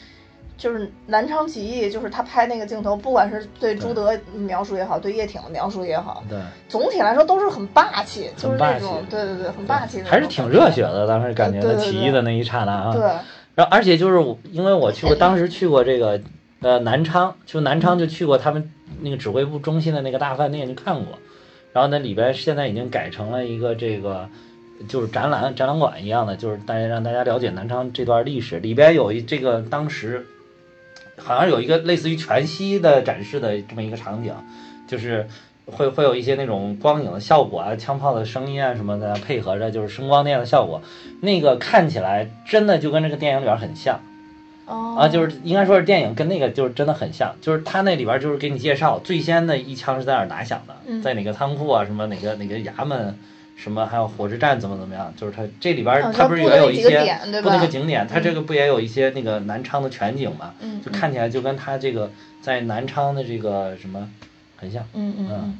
[0.58, 11.06] 就是南昌起义，就是他拍那个镜头，不管是对朱德描述也好，对叶挺的描述也好，对，总体来说都是很霸气，就是那种对对对，很霸气的还是挺热血的。
[11.06, 12.90] 当时感觉他起义的那一刹那啊。
[12.94, 13.02] 对，
[13.56, 16.20] 然后而且就是我，因为我去过，当时去过这个
[16.60, 21.18] 呃南昌，就南昌就去过他们那个指挥部中心的那个大饭店去看过，
[21.72, 24.28] 然后那里边现在已经改成了一个这个
[24.86, 30.26] 就是展览展览馆一样的，就是大家让大家了解南昌这段历史，里边有一这个当时
[31.16, 34.32] 好像有一个类似于全息的展示的这么一个场景，
[34.86, 35.26] 就是。
[35.66, 40.80] 会会有一些那种光影的效果啊，枪炮的声音啊什么的，配合着就是声光电的效果，
[41.20, 44.00] 那个看起来真的就跟这个电影里边很像
[44.66, 44.96] 哦。
[44.98, 51.02] 啊，就是应该说是电影跟那个就是真的很像，就是他那里边就是给你介绍最先的一枪是在哪儿打响的，嗯。
[51.02, 53.18] 在哪个仓库啊，什么哪个哪个衙门，
[53.56, 57.58] 什么还有火车站怎么怎么样，就是他这里边好它不是也有一些几个点，对布那？
[57.58, 64.08] 个景点，他这个不也有一些那个南昌的全景嘛，嗯，就看起来就跟他这个在南昌的这个什么
[64.56, 65.58] 很像，嗯嗯嗯。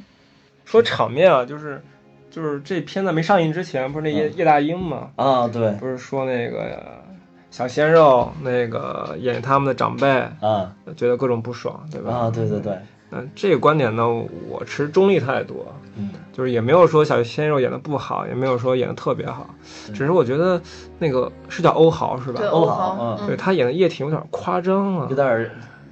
[0.64, 1.82] 说场面啊，就是
[2.30, 5.70] 就是这片子没上映之前，不是那叶叶大鹰嘛，啊对。
[5.72, 7.02] 不是说那个
[7.50, 10.09] 小鲜肉那个演他们的长辈，
[10.40, 10.74] 啊。
[10.96, 12.12] 觉得各种不爽，对吧？
[12.12, 12.76] 啊对对对，
[13.11, 14.09] 嗯，这个观点呢，
[14.48, 15.64] 我持中立态度，
[15.96, 16.11] 嗯。
[16.32, 19.48] 就是也没有说小鲜肉演的不好，也没有说演的特别好，
[19.88, 20.61] 嗯只是我觉得
[20.98, 22.40] 那个是叫欧豪是吧？
[22.40, 22.48] 对？
[22.48, 25.50] 欧欧豪嗯，对他演的叶挺有点夸张了有，点儿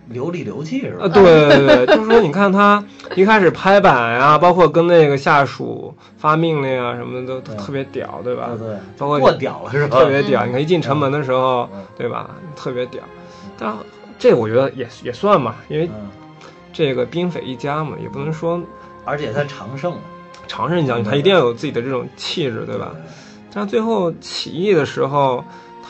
[0.08, 1.04] 流里流气是吧？
[1.04, 2.82] 啊，对对对，就是说，你看他
[3.14, 8.50] 一开始拍板呀、包括跟那个下属发命令啊什么的，都特别屌，对吧？
[8.58, 9.98] 对对，包括过屌了是吧？
[9.98, 12.30] 特别屌，嗯你看一进城门的时候嗯，对吧？
[12.54, 13.02] 特别屌。
[13.58, 13.74] 但
[14.18, 16.08] 这我觉得也也算嘛，因为嗯，
[16.72, 18.60] 这个兵匪一家嘛，也不能说
[19.04, 19.94] 而且他常胜，
[20.46, 22.92] 常胜将军，他一定要有自己的这种气质，对吧？
[23.52, 25.44] 但最后起义的时候，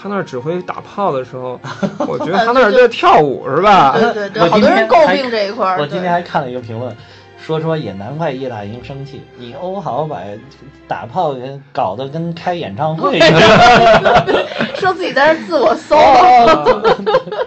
[0.04, 1.58] 他那儿指挥打炮的时候，
[2.06, 3.96] 我觉得他那儿在跳舞是吧？
[3.98, 5.80] 对对对，好多人诟病这一块儿。
[5.80, 6.94] 我今天还看了一个评论，
[7.38, 10.18] 说说也难怪叶大鹰生气，你欧豪把
[10.86, 14.44] 打炮给搞得跟开演唱会似的。
[14.76, 15.96] 说自己在那儿自我搜，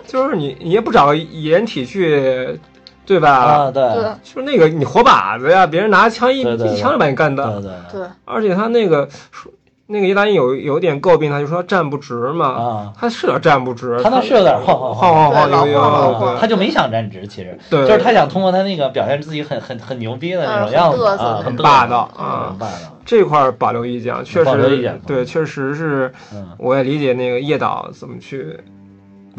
[0.08, 2.60] 就是你你也不找个掩体去，
[3.06, 3.30] 对吧？
[3.30, 7.52] 啊，对对就是那个你活靶子呀，别人拿枪一一枪就把你干倒。
[7.60, 9.52] 对对对，而且他那个说
[9.88, 12.46] 那个意大利有有点诟病他，就说他站不直嘛。
[12.48, 17.58] 啊，他是有点站不直，他那是有点晃晃晃晃晃晃晃他就没想站直，其实。
[17.70, 22.48] 对，就是他想通过他那个表现自己很很很牛逼的那种嗯样子很嘚瑟啊，很霸道嗯啊。
[22.50, 22.94] 很霸道。
[23.06, 28.60] 这块儿保留意见，确实对，确实是嗯，我也理解那个叶导怎么去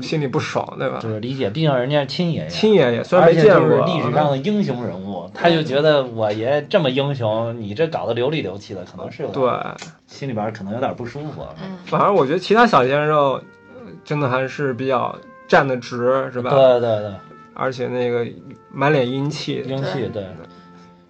[0.03, 0.99] 心里不爽，对吧？
[1.01, 11.45] 就是理解，毕竟人家是亲爷爷，亲爷爷虽然没见过，就是历史上的英雄人物，他就觉得我爷这么英雄，你这搞得流里流气的，可能是有点对，心里边可能有点不舒服。
[11.63, 13.41] 嗯，反正我觉得其他小鲜肉
[13.75, 16.51] 呃真的还是比较站得直，是吧？
[16.51, 17.13] 对对对，
[17.55, 18.27] 而且那个
[18.73, 20.25] 满脸英气，英气对。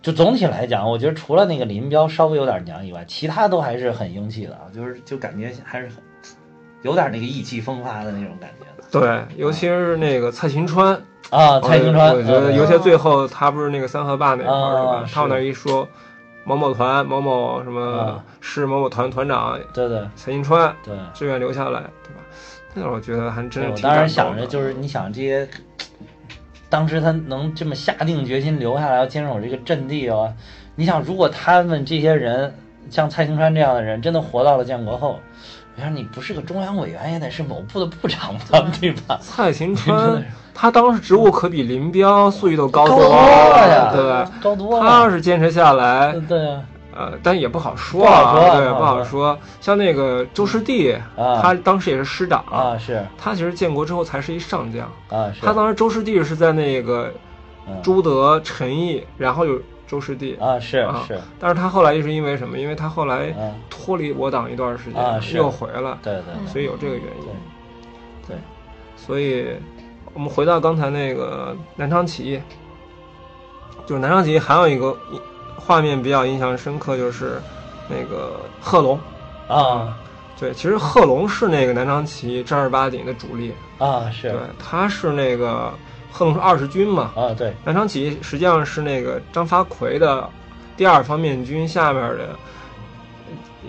[0.01, 5.97] 就总体来讲，我觉得除了那个林彪稍微有点娘以外，其他都还是很英气的啊，就是就感觉还是很
[6.83, 10.95] 有点那个意气风发的那种感觉对，尤其是那个蔡秦川，
[11.31, 11.61] 啊。
[11.61, 15.05] 蔡兴川，我觉得嗯尤其最后他不是那个三河坝那块儿是吧啊？
[15.13, 15.87] 他往那儿一说，
[16.45, 20.95] 某某团某某什么啊市某某团团长对对蔡秦川对。
[21.13, 22.23] 志愿留下来，对吧？
[22.75, 25.49] 那我觉得还真是我当时想着，就是你想这些，
[26.69, 30.33] 当时他能这么下定决心留下来，要坚守这个阵地哦。
[30.77, 32.55] 你想，如果他们这些人
[32.89, 35.19] 像蔡兴川这样的人，真的活到了建国后，
[35.79, 39.17] 我想你不是个中央委员，也得是某部的部长吧，对吧？
[39.23, 44.43] 蔡秦真的川，他当时职务可比林彪、粟裕都高多了呀对。
[44.43, 46.63] 高多了他要，是坚持下来，对啊，
[46.97, 49.39] 呃，但也不好说啊，对，不不好好说。
[49.61, 54.85] 像那个周师弟，啊他当时也是师长，啊是他其实建国之后才是一上将。
[55.11, 57.15] 啊是，他当时周师弟是在那个
[57.69, 62.59] 嗯朱德、陈毅，然后有周师弟，啊是啊是，但是他后来又是因为什么？
[62.59, 67.25] 因为他后来嗯脱离我党一段时间，又回了，对对嗯所以有这个原因。
[68.27, 68.39] 对对
[68.95, 69.49] 所以
[70.13, 72.41] 我们回到刚才那个南昌起义，
[73.87, 74.95] 就是南昌起义还有一个
[75.57, 77.41] 画面比较印象深刻，就是
[77.89, 79.01] 那个贺龙。
[79.49, 79.97] 啊
[80.39, 85.73] 对，其实贺龙是那个南昌起义正儿八经的主力，啊是对，他是那个
[86.11, 90.29] 贺龙是二十军嘛，啊对南昌起义实际上是那个张发奎的
[90.77, 92.31] 第二方面军下面的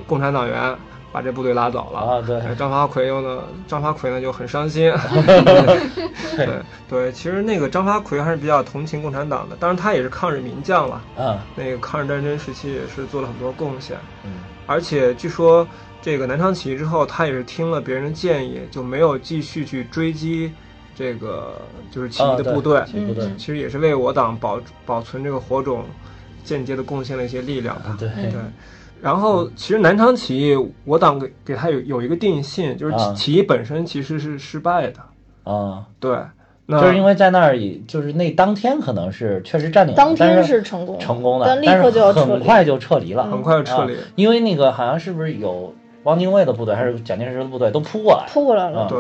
[0.08, 0.75] 共产党员
[1.12, 1.99] 把这部队拉走了。
[1.99, 4.91] 啊对哎张发奎又呢，张发奎呢就很伤心。
[6.38, 6.47] 对
[6.88, 11.02] 对，其实那个张发奎还是比较同情共产党的，当然他也是抗日名将了。
[11.17, 14.32] 啊那个抗日战争时期也是做了很多贡献，嗯
[14.65, 15.67] 而且据说
[16.02, 20.54] 这个南昌起义之后，他也是听了别人的建议，就没有继续去追击
[20.99, 21.53] 这个
[21.89, 22.83] 就是起义的部队。
[22.85, 25.85] 起义部队嗯其实也是为我党保保存这个火种，
[26.43, 27.95] 间接的贡献了一些力量吧。
[27.97, 28.33] 对对。
[29.01, 34.99] 然后，其实南昌起义，我党给给他有有一个定性，就是啊起起义本身其实是失败的。
[35.49, 35.85] 啊。
[36.01, 36.17] 对，
[36.65, 42.31] 那就是因为在那儿以就是那当天可能是确实占领了，当天是是成功，成功的，但立刻就要撤离。
[42.31, 43.95] 很快就撤离了，很快就撤离。
[43.95, 48.99] 啊因为那个好像是不是有汪精卫的部队还是蒋介石的部队都扑过来，扑过来了，啊对，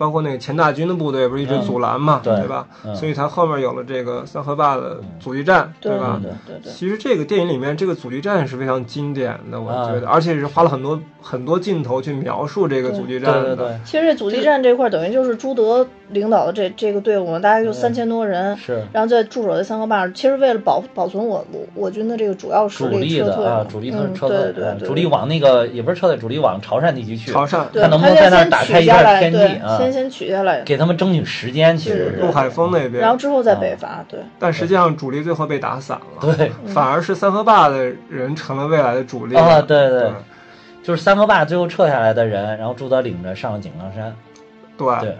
[0.00, 2.66] 包括那个钱大军的部队不是一直阻拦嘛，嗯对吧？
[2.86, 2.96] 嗯。
[2.96, 6.18] 所以他后面有了这个三河坝的阻击战，对吧？
[6.22, 13.54] 对对对，其实这个电影里面这个阻击战是非常经典的，我啊觉得，而且是花了很多很多镜头去描述这个阻击战的。
[13.54, 18.82] 对对对，其实这阻击战这块儿等于就是朱德领导的这这个队伍，大概就三千多人，是。
[18.94, 23.44] 然后在驻守在三河坝，其实为了保保存我我我军的这个主要实主力撤退。
[23.44, 27.66] 嘛，的啊，主力嗯撤退，对对对，啊主力往那个也不是撤退，主力往潮汕地区去，潮汕。
[27.70, 32.20] 对，看能不能在那儿打开一片天地，啊先先取下来，给他们争取时间，其实是。
[32.20, 36.50] 陆海峰那边，然后之后再啊北伐，对，但实际上主力最后被打散了，对。
[36.72, 39.36] 反而是三河坝的人成了未来的主力。
[39.36, 40.00] 啊，对对。
[40.00, 40.12] 对，
[40.82, 44.14] 就是三河坝最后撤下来的人，然后朱德领着上了井冈山，
[44.76, 44.86] 对。
[45.00, 45.16] 对，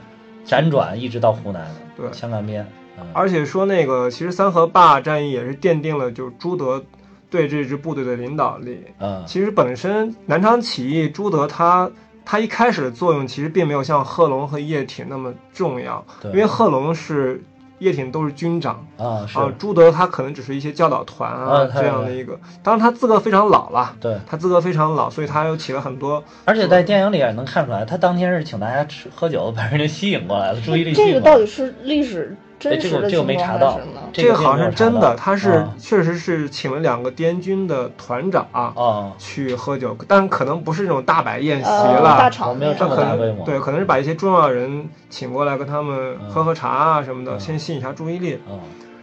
[0.47, 2.07] 辗转一直到湖南，对。
[2.13, 2.67] 湘赣边，
[2.99, 3.07] 嗯。
[3.13, 6.83] 而且说那个，其实三河坝战役也是奠定了就是朱德
[7.29, 8.85] 对这支部队的领导力。
[8.99, 11.91] 嗯其实本身南昌起义，朱德他
[12.31, 17.43] 他一开始的作用其实并没有像贺龙和叶挺那么重要，对因为贺龙是
[17.81, 24.17] 叶挺都是军长啊，是啊，朱德他可能只是一些教导团啊啊这样的一个，当然他资格非常老了，对。
[24.29, 31.21] 他资格非常老，所以他又起了很多而且在电影里也能看出来，他当天是请大家吃喝酒，把人家吸引过来了，注意力这个。
[31.21, 33.81] 到底是历史真实的哎这个这个情况还没查到？
[34.13, 48.39] 这这个好像是真的，他是啊确实是请了两个滇军的团长啊，去喝酒，但可能不是那种大摆宴席呃，了，大场没有这他可么大规模能对，可能是把一些重要人请过来跟他们嗯喝喝茶啊什么的，嗯先吸引一下注意力。
[48.49, 48.59] 嗯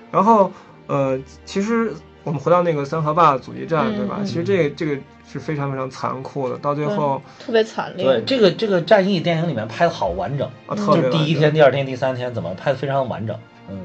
[0.10, 0.50] 然后
[0.88, 1.94] 呃，其实
[2.28, 4.18] 我们回到那个三河坝阻击战，嗯对吧？
[4.20, 8.06] 嗯其实这个这个是非常非常残酷的，到最后特别惨烈。
[8.06, 13.34] 对，这个这个战役电影里面拍的好完整，啊，嗯特别就是第一天、第二天、第三天怎么拍的非常完整。
[13.70, 13.80] 嗯，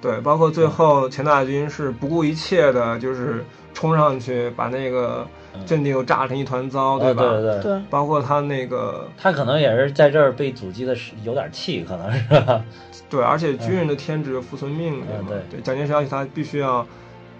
[0.00, 7.22] 对，包括最后钱大军是不顾一切的，就是冲上去把那个嗯阵地又炸成一团糟，对吧？
[7.22, 12.64] 对对，对，包括他那个他可能也是在这儿被阻击的是有点气，可能是吧？
[13.10, 16.86] 对，而且军人的天职服从命令嘛，嗯对对，蒋介石要求他必须要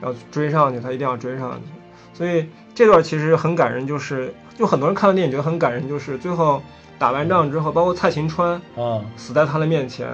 [0.02, 1.68] 要追上去，他一定要追上去。
[2.12, 6.60] 所以这段其实很感人，就是就很多人看了电影觉得很感人，就是最后
[6.98, 10.08] 打完仗之后，包括蔡琴川嗯死在他的面前，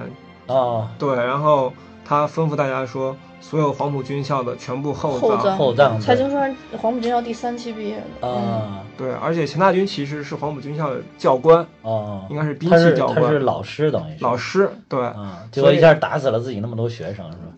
[0.47, 5.19] 啊，对，然后他吩咐大家说，所有黄埔军校的全部厚葬。
[5.19, 8.03] 厚葬后葬蔡琴川黄埔军校第三期毕业的。
[8.21, 15.03] 嗯，啊对，而且钱大军其实是黄埔军校的教官，啊，应该是兵器教官，他是老师等于是老师，对。
[15.03, 17.51] 啊，结果一下打死了自己那么多学生是吧？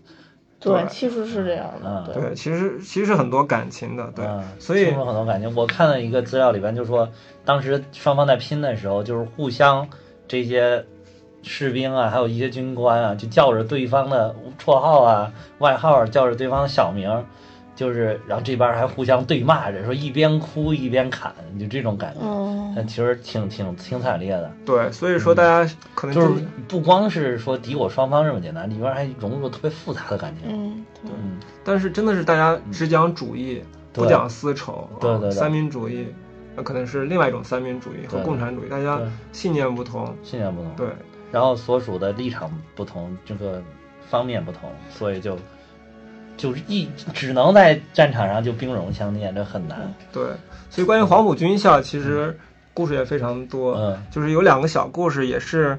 [0.59, 2.05] 对对，其实是这样的。
[2.07, 5.53] 嗯对，其实其实很多感情的，对，嗯所以很多感情。
[5.55, 7.07] 我看了一个资料里边就说，
[7.45, 9.87] 当时双方在拼的时候，就是互相
[10.27, 10.83] 这些
[11.43, 17.23] 士兵啊，还有一些军官啊，就叫着对方的绰号啊、外号，叫着对方的小名儿，
[17.77, 22.21] 就是然后这边还互相对骂着，说一边哭一边砍，就这种感觉。
[22.23, 30.49] 嗯，但其实挺挺挺惨烈的，对，所以说大家可能就是不光是说敌我双方这么简单，里边还融入了特别复杂的感情。
[30.51, 33.61] 嗯，对嗯，但是真的是大家只讲主义，
[33.93, 36.07] 不对讲丝绸，啊对对对三民主义，
[36.55, 38.99] 那可能是另外一种三民主义和共产主义，大家，
[39.31, 40.71] 信念不同，信念不同。
[40.75, 40.87] 对，
[41.31, 43.61] 然后所属的立场不同，这个
[44.09, 45.37] 方面不同，所以就
[46.37, 49.93] 就是一只能在战场上就兵戎相见，这很难。
[50.13, 50.23] 对，
[50.69, 52.39] 所以关于黄埔军校，其实
[52.73, 55.77] 故事也非常多，嗯就是有两个小故事，也是，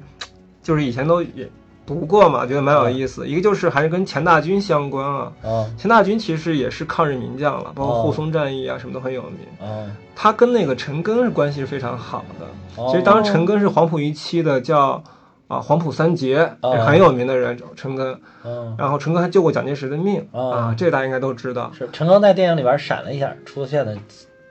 [0.63, 1.49] 就是以前都也
[1.87, 3.27] 读过嘛，觉得蛮有意思。
[3.27, 9.67] 一个就是还是跟钱大军相关啊，啊钱大军其实也是抗日名将了，包括哦护松战役啊什么都很有名。
[9.67, 9.87] 啊！
[10.15, 12.47] 他跟那个陈赓是关系是非常好的，
[12.83, 15.03] 哦其实当时陈赓是黄埔一期的叫
[15.49, 16.49] 啊黄埔三杰，
[16.87, 18.17] 很有名的人，陈赓。
[18.45, 21.71] 嗯，然后陈赓还救过蒋介石的命哦啊，这个大家应该都知道。
[21.77, 23.97] 是陈赓在电影里边闪了一下，出现的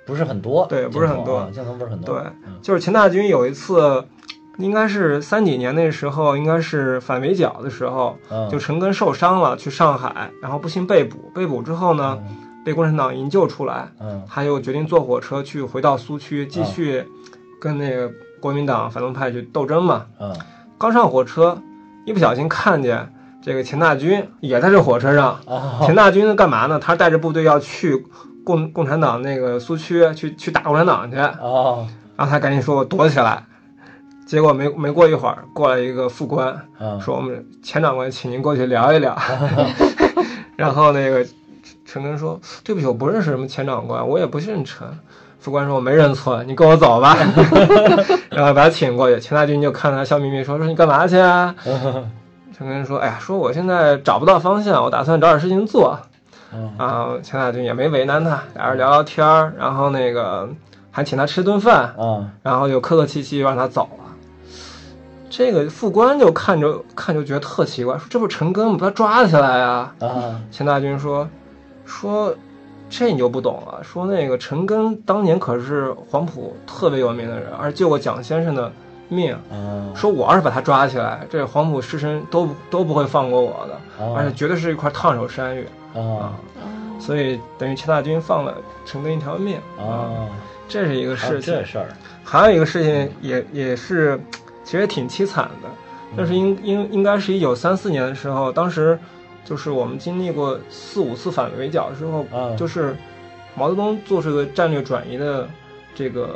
[0.06, 2.16] 不是很多，对不是很多镜头不是很多。
[2.20, 4.04] 对嗯就是钱大军有一次，
[4.58, 11.32] 应该是三几年那时候，应该是反围剿的时候，嗯，就陈赓受伤了，去上海，然后不幸被捕。
[11.34, 12.18] 被捕之后呢，
[12.66, 17.06] 被共产党营救出来，嗯他又决定坐火车去回到苏区，继续
[17.62, 20.06] 跟那个国民党反动派去斗争嘛。
[20.20, 20.36] 嗯
[20.78, 21.60] 刚上火车，
[22.06, 23.12] 一不小心看见
[23.42, 25.40] 这个钱大军也在这火车上。
[25.84, 26.78] 钱大军干嘛呢？
[26.80, 28.06] 他带着部队要去
[28.44, 33.44] 共共产党那个苏区去去打共产党去，然哦后他赶紧说：“我躲起来。”
[34.28, 39.18] 结果没没过一会儿，过来一个副官，嗯说：“我们钱长官，请您过去聊一聊。
[40.56, 41.26] ”然后那个
[41.86, 44.88] 陈赓说：“对不起，我不认识什么钱长官，我也不姓陈。”
[45.39, 47.17] 副官说：“我没认错，你跟我走吧。
[48.32, 51.54] ”然后把他请过去，钱大军就看他笑眯眯说：“说你干嘛去啊？”
[52.58, 56.00] 陈根说：“哎呀，说我现在找不到方向，我打算找点事情做。”
[56.54, 60.50] 嗯啊，钱大军也没为难他，俩人聊聊天儿，然后那个
[60.89, 64.06] 还请他吃顿饭，嗯然后就客客气气让他走了。
[65.30, 68.78] 这个副官就看着看就觉得特奇怪，说这不是陈根吗？
[68.80, 69.93] 把他抓起来啊！
[70.00, 71.28] 啊钱大军说
[71.86, 72.34] 说
[72.89, 78.71] 这你就不懂了，说那个陈赓当年可是黄埔特别有名的人，而且救过蒋先生的
[79.10, 79.38] 命。
[79.52, 84.15] 嗯，说我要是把他抓起来，这黄埔师生都都不会放过我的，哦。
[84.17, 85.63] 而且绝对是一块烫手山芋。
[85.94, 86.33] 啊哦
[87.00, 90.27] 所以等于钱大军放了陈赓一条命啊，
[90.67, 91.54] 这是一个事情。
[91.54, 91.88] 这事儿，
[92.23, 94.19] 还有一个事情也也是，
[94.63, 95.69] 其实也挺凄惨的。
[96.17, 98.98] 但是应应应该是一九三四年的时候，当时
[99.48, 102.93] 就是我们经历过四五次反围剿之后，嗯就是
[103.56, 105.48] 毛泽东做出个战略转移的
[105.95, 106.35] 这个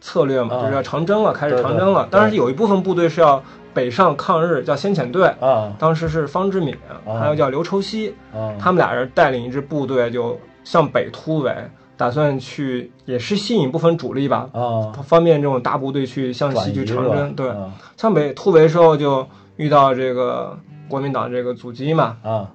[0.00, 2.08] 策略嘛，嗯就是要长征了，开始长征了。
[2.10, 3.40] 当然有一部分部队是要
[3.72, 5.28] 北上抗日，叫先遣队。
[5.40, 6.76] 啊当时是方志敏，
[7.06, 11.54] 嗯还有叫刘畴西，啊，他们俩人带领一支部队就向北突围，
[11.96, 17.32] 打算去也是吸引部分主力吧，啊方便这种大部队去向西去长征。
[17.34, 19.24] 对，啊向北突围的时候就
[19.56, 20.58] 遇到这个
[20.90, 22.18] 国民党这个阻击嘛。
[22.22, 22.50] 啊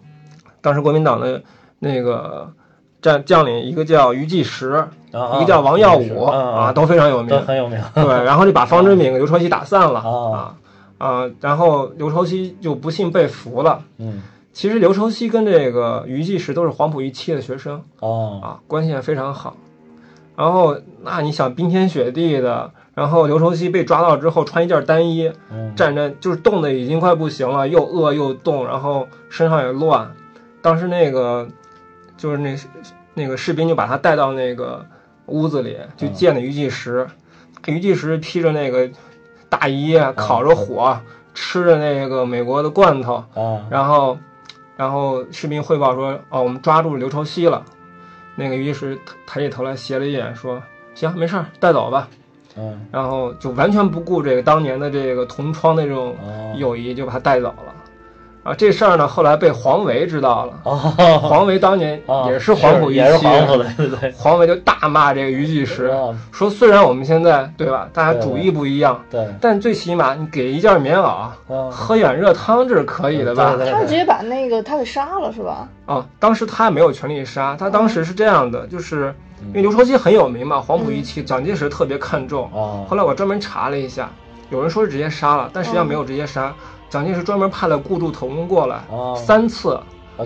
[0.61, 1.41] 当时国民党的
[1.79, 2.51] 那个
[3.01, 4.71] 战将领，一个叫于继时，
[5.11, 7.29] 啊，一个叫王耀武啊啊，都非常有名。
[7.29, 7.79] 都很有名。
[7.93, 13.81] 对， 然后就把方志敏、刘畴西打散了啊啊啊，然后刘畴西就不幸被俘了。
[13.97, 14.21] 嗯
[14.53, 19.55] 其实刘畴西跟这个于继时都是黄埔一期的学生哦啊，关系也非常好。
[20.35, 30.15] 然后那你想冰天雪地的，然后刘愁熙被抓到之后穿一件单衣，嗯站着就是冻得已经快不行了，又饿又冻，然后身上也乱。
[30.61, 31.47] 当时那个
[32.17, 32.57] 就是那
[33.13, 34.83] 那个士兵就把他带到那个
[35.27, 37.05] 屋子里就见了于继石，
[37.67, 38.89] 于继石披着那个
[39.49, 40.97] 大衣，烤着火，
[41.33, 44.17] 吃着那个美国的罐头，啊然后
[44.77, 47.63] 然后士兵汇报说：“哦，我们抓住刘愁熙了。”
[48.37, 50.63] 那个于继石抬起头来斜了一眼说
[50.95, 52.07] ：“行，没事儿，带走吧。”
[52.57, 57.73] 嗯然后就完全不顾这个当年的这个同窗的这种哦友谊，就把他带走了。
[58.43, 60.53] 啊，这事儿呢，后来被黄维知道了。
[60.65, 60.75] 哦，
[61.23, 71.35] 黄维当年啊也是黄埔一也是期，黄埔的，对对黄维就大骂这个于继时，啊说虽然我们现在对吧，大家主义不一样，对但最起码你给一件棉袄，啊
[71.71, 73.57] 喝一碗热汤这是可以的吧？
[73.57, 75.67] 他是直接把那个他给杀了是吧？
[75.87, 82.45] 啊，当时他没有权利杀，他当时是这样的，就是嗯因为刘愁熙很有名嘛，黄埔一期，蒋介石特别看重。
[82.53, 84.09] 啊后来我专门查了一下，
[84.49, 86.53] 有人说是直接杀了，但实际上没有直接杀。
[86.89, 89.79] 蒋介石专门派了顾祝同过来，哦三次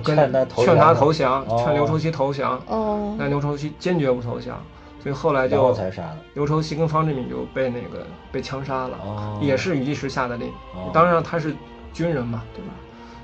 [0.03, 4.61] 劝他投劝他降投降，哦劝刘愁熙投降，哦，但刘愁熙坚决不投降，
[5.01, 10.49] 所以后来就才杀的刘畴西跟方志敏就被那个被枪杀了，哦也是于继时下的令。
[10.73, 11.55] 哦当然他是
[11.93, 12.71] 军人嘛，对吧？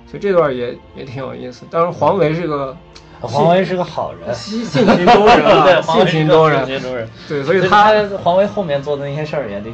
[0.08, 1.66] 所以这段也也挺有意思。
[1.70, 2.76] 当然黄维是个
[3.32, 9.70] 黄维是个好人，性性情中人 对，啊，性情中人性，情中人，对，所以他他黄维后面做的那些事儿也得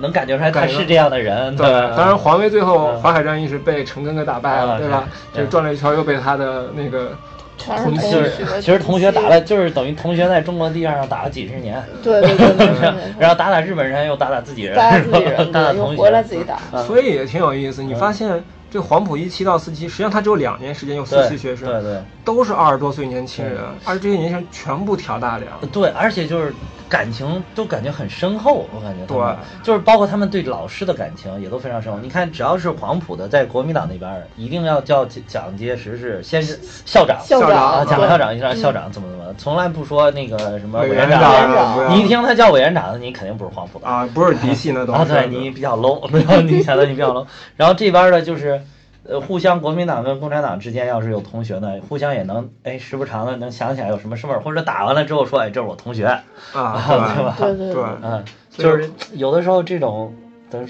[0.00, 5.04] 能感觉出来他是这样的人，对，当然黄维最后嗯华海战役是被陈赓给打败了，啊对吧？
[5.34, 7.12] 就转了一圈又被他的那个
[7.58, 8.30] 同学，
[8.60, 16.58] 其实同学打了，就是等于同学在中国地上打了几十年，对对对对对对 然后打打日本人，又打打自己人，打打自己人，打打同学，回来自己打。
[16.72, 17.82] 嗯所以也挺有意思。
[17.82, 18.44] 你发现
[18.76, 25.58] 这黄埔一期到四期，实际上他只有两年时间，有四期学生，对对都是二十多岁年轻人，而这些年轻人全部挑大梁。
[25.72, 26.52] 对，而且就是
[26.88, 29.36] 感情都感觉很深厚，我感觉对。
[29.62, 31.98] 就是包括他们对老师的感情也都非常深厚。
[31.98, 41.90] 你看，只要是黄埔的，在国民党那边儿，一定要叫蒋介石是先是校长，校长啊，蒋校长一让校长怎么怎么，从来不说那个什么委员长。
[41.90, 43.86] 你一听他叫委员长，你肯定不是黄埔的。
[43.86, 47.26] 啊，不是嫡系那都啊，对你比较 low，然后你想到你比较 low，
[47.56, 48.60] 然后这边的就是，
[49.08, 60.14] 呃，互相国民党跟共产党之间要是有同学呢，互相也能哎时不常的能想起来有什么事儿，或者打完了之后说哎这是我同学，啊，对吧对对对嗯，就是有的时候这种，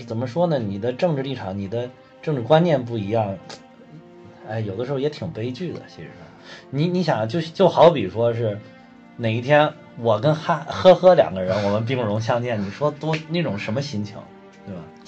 [0.06, 0.58] 怎么说呢？
[0.58, 1.88] 你的政治立场、你的
[2.20, 3.36] 政治观念不一样，
[4.48, 5.80] 哎，有的时候也挺悲剧的。
[5.88, 6.10] 其实，
[6.70, 8.58] 你你想，就就好比说是
[9.16, 14.16] 哪一天我跟哈呵呵两个人，我们兵戎相见，你说多那种什么心情？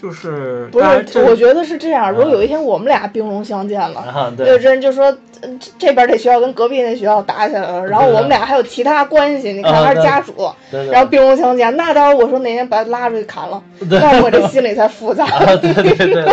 [0.01, 2.13] 就是不是，我觉得是这样。
[2.13, 5.07] 如果有一天我们俩兵戎相见了，啊，有对，人就说
[5.41, 10.33] 呃这这边这学校跟隔壁那学校打起来了，然后我们俩还有其他关系，你看啊还是家属，
[10.71, 15.25] 对对，然后兵戎相见，那到时候我说哪天把他拉出去砍了，对那我这心里才复杂。
[15.27, 16.25] 啊，对对对对，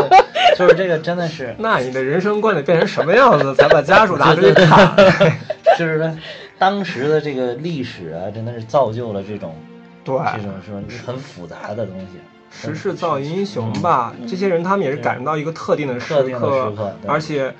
[0.55, 4.95] 就是这个真的是，那你的人生观得变成什么样子，才把家属拉出去砍？
[5.79, 6.15] 就是说
[6.59, 9.55] 当时的这个历史啊，真的是造就了这种
[10.03, 12.19] 对，这种说很复杂的东西。
[12.61, 14.13] 时势造英雄吧。
[14.27, 16.35] 这些人他们也是赶到一个特定的时刻时
[16.75, 17.53] 刻，而且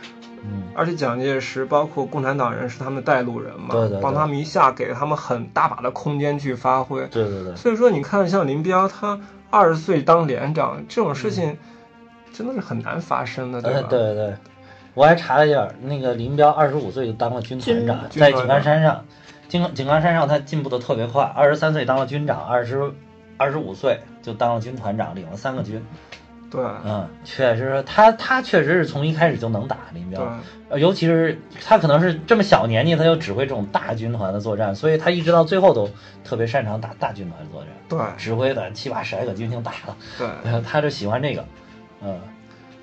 [0.43, 7.01] 嗯，而且蒋介石包括共产党人是他们的带路人嘛，对对对帮他们一下给了他们很大把的空间去发挥。
[7.07, 7.55] 对对对。
[7.55, 9.19] 所以说，你看像林彪，他
[9.49, 11.57] 二十岁当连长这种事情，
[12.31, 13.73] 真的是很难发生的，对？
[13.73, 14.33] 对对对，
[14.93, 19.03] 我还查了一下，那个林彪二十五岁就当了军团长，在井冈山上，
[19.47, 22.91] 井井冈山上他进步的特别快，二十三岁当了军长，二十
[23.38, 25.83] 二十五岁就当了军团长，领了三个军。
[26.51, 30.21] 对嗯，确实，他他确实是从一开始就能打林彪，
[30.69, 35.89] 呃尤其是他可能是这么小年纪他就指挥这种大军团的作战，所以他一直到最后都
[36.23, 41.45] 特别擅长打大军团作战，对指挥的七八十来个军就打了，对， 他就喜欢这个，
[42.01, 42.19] 嗯。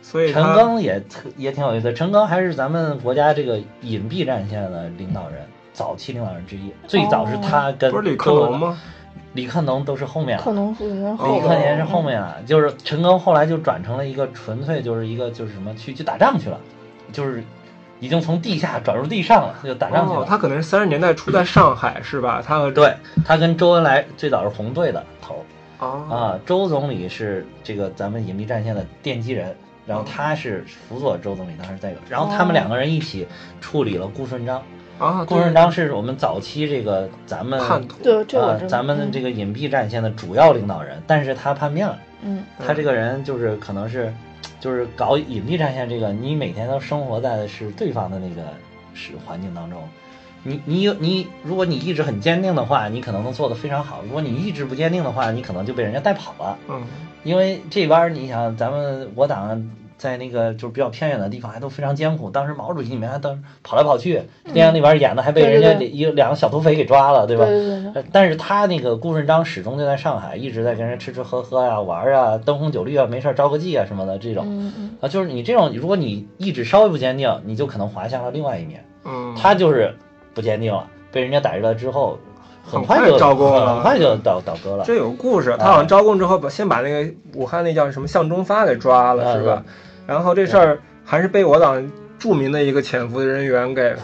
[0.03, 6.72] 所以陈赓也特也挺有意思，陈赓还是咱们国家这个隐蔽战线的领导人，早期领导人之一。
[6.88, 8.59] 最早是他跟不是李克周农？
[8.59, 8.78] 吗？
[9.34, 10.44] 李克农都是后面了，
[11.34, 16.60] 李克年是后面了，就是陈赓后来就转成了一个纯粹就是一个就是什么去去打仗去了，
[17.12, 17.42] 就是
[17.98, 20.20] 已经从地下转入地上了，就打仗去了。
[20.20, 22.42] 哦，他可能是三十年代初在上海是吧？
[22.46, 22.94] 他和对
[23.24, 25.44] 他跟周恩来最早是红队的头
[25.78, 29.56] 哦啊，周总理是这个咱们隐蔽战线的奠基人，
[29.86, 33.26] 然后他是辅佐周总理，当时在，然后他们两个人一起
[33.60, 34.62] 处理了顾顺章。
[34.99, 38.47] 啊，顾顺章是我们早期这个咱们叛徒，对，这我。
[38.47, 41.99] 呃咱们的这个隐蔽战线的主要领导人，但是他叛变了。
[42.22, 44.12] 嗯他这个人就是可能是，
[44.61, 48.43] 就是搞隐蔽战线这个，你每天都生活在的是对方的那个
[48.95, 49.80] 是环境当中。
[50.45, 56.59] 你你有你，如果你意志很坚定的话，你可能能做得非常好；如果你意志不坚定的话，你可能就被人家带跑了。
[56.68, 56.82] 嗯，
[57.22, 59.70] 因为这边你想，咱们我党
[60.03, 62.28] 在那个就是比较偏远的地方还都非常艰苦。
[62.28, 64.20] 当时毛主席你们还当跑来跑去，
[64.53, 67.44] 电影里边演的还被人家一两个小土匪给抓了，对吧？
[67.44, 74.44] 对对对呃但是他那个顾顺章始终就在上海，一直在跟人吃吃喝喝呀、玩儿啊、灯红酒绿啊，没事儿招个妓啊什么的这种。
[74.48, 78.84] 嗯嗯啊，就是你这种，如果你意志稍微不坚定，你就可能滑向了另外一面。
[79.05, 79.94] 嗯，他就是
[80.34, 82.18] 不坚定了，被人家逮着了之后，
[82.64, 84.84] 很快快就招供了很快就倒倒戈了。
[84.84, 89.64] 这有故事，啊他好像招供之后把先把那个武汉那叫什么向忠发给抓了，啊是吧？
[90.12, 93.94] 然后这事儿还是被我党著名的一个潜伏人员给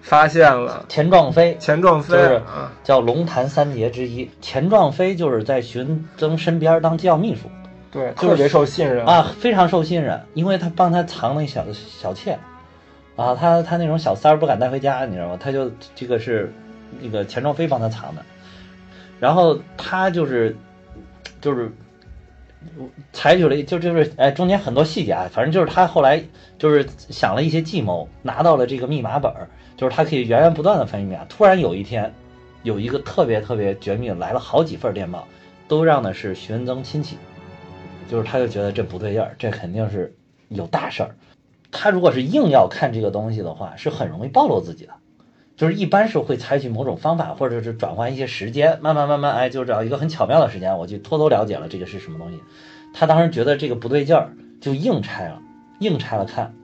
[0.00, 7.42] 发现了，钱壮飞钱壮飞就是啊，叫龙潭三杰之一，钱壮飞就是在荀增身边当机要秘书
[7.90, 12.38] 对，就是特别受信任啊，非常受信任，因为他帮他藏那小小妾，
[13.16, 15.36] 啊，他他那种小三儿不敢带回家，你知道吗？
[15.38, 16.50] 他就这个是
[17.00, 18.22] 那个钱壮飞帮他藏的，
[19.20, 20.56] 然后他就是
[21.42, 21.70] 就是
[23.12, 26.22] 采取了就就是哎中间很多细节啊，反正就是他后来
[26.58, 31.24] 就是想了一些计谋，拿到了这个密码本儿，就是他可以源源不断的翻译密码。
[31.28, 32.12] 突然有一天，
[32.62, 35.26] 有一个特别特别绝密来了好几份电报，
[35.68, 37.16] 都让的是徐文增亲戚，
[38.08, 40.14] 就是他就觉得这不对劲儿，这肯定是
[40.48, 41.14] 有大事儿。
[41.70, 44.92] 他如果是硬要看这个东西的话，是很容易暴露自己的。
[45.58, 52.38] 就是一般是会采取某种方法，或者是转换一些时间，慢慢慢慢，哎，就找一个很巧妙的时间，我去偷偷了解了这个是什么东西。
[52.94, 54.30] 他当时觉得这个不对劲儿，
[54.60, 55.42] 就硬拆了，
[55.80, 56.54] 硬拆了看，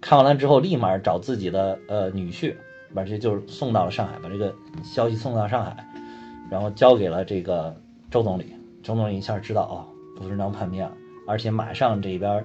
[0.00, 2.54] 看完了之后，立马找自己的呃女婿，
[2.94, 5.84] 把这就是送到了上海，把这个消息送到上海，
[6.48, 7.74] 然后交给了这个
[8.08, 8.54] 周总理。
[8.84, 9.84] 周总理一下知道哦，
[10.16, 10.92] 顾顺章叛变了，
[11.26, 12.44] 而且马上这边，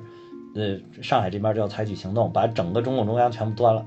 [0.56, 3.86] 呃，上海这边就要采取行动，把整个中共中央全部端了。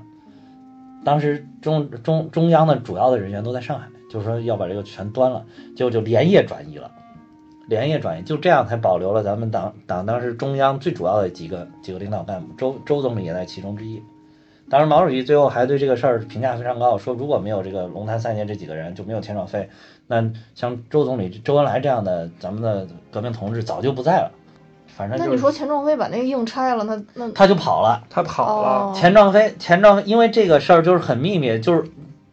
[1.03, 5.45] 当时中中中央的主要的人员都在上海，就是说要把这个全端了，
[5.75, 6.89] 结果就连夜转移了，
[7.67, 14.01] 连夜转移，就这样才保留了咱们党党当时中央最主要的几个几个领导干部，周周总理也在其中之一。
[14.69, 19.69] 当时毛主席最后还对这个事儿评价非常高，说如果没有这个龙潭三杰这几个人，就没有钱壮飞，
[20.07, 24.31] 那像周总理周恩来这样的咱们的革命同志早就不在了。
[24.95, 28.03] 反正就是那你说钱壮飞把那个硬拆了，那那他就跑了。
[28.09, 31.83] 他跑了，哦钱壮飞，钱壮飞，因为这个事儿就是很秘密，就是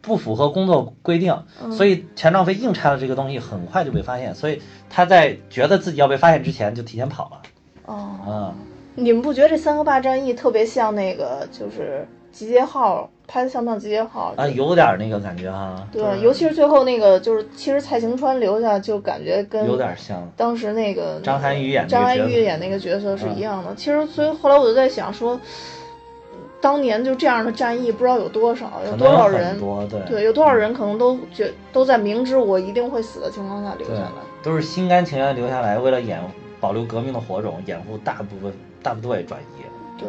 [0.01, 4.35] 不符合工作规定，嗯所以钱壮飞硬拆了这个东西，很快就被发现。
[4.35, 7.43] 所以他在觉得自己要被发现之前，就提前跑了。
[7.87, 8.55] 哦，嗯，
[8.95, 20.29] 你们不觉得这三个坝战役特别像那个就是集结号拍的像不像集结号啊，有点那个感觉哈，对，对尤其是最后那个，就是其实蔡行川留下，就感觉跟有点像。
[20.37, 23.73] 当时那个张涵予演张涵予演那个角色是一样的。
[23.77, 25.41] 其实，所以后来我就在想说，
[26.61, 34.11] 当年就这样的战役，不知道有多少，有多少人，多对对，有多少人可能都觉都在明知我一定会死的情况下留下来。
[34.43, 36.21] 都是心甘情愿留下来，为了掩
[36.59, 38.53] 保留革命的火种，掩护大部分
[38.83, 39.63] 大部队转移。
[39.99, 40.09] 对，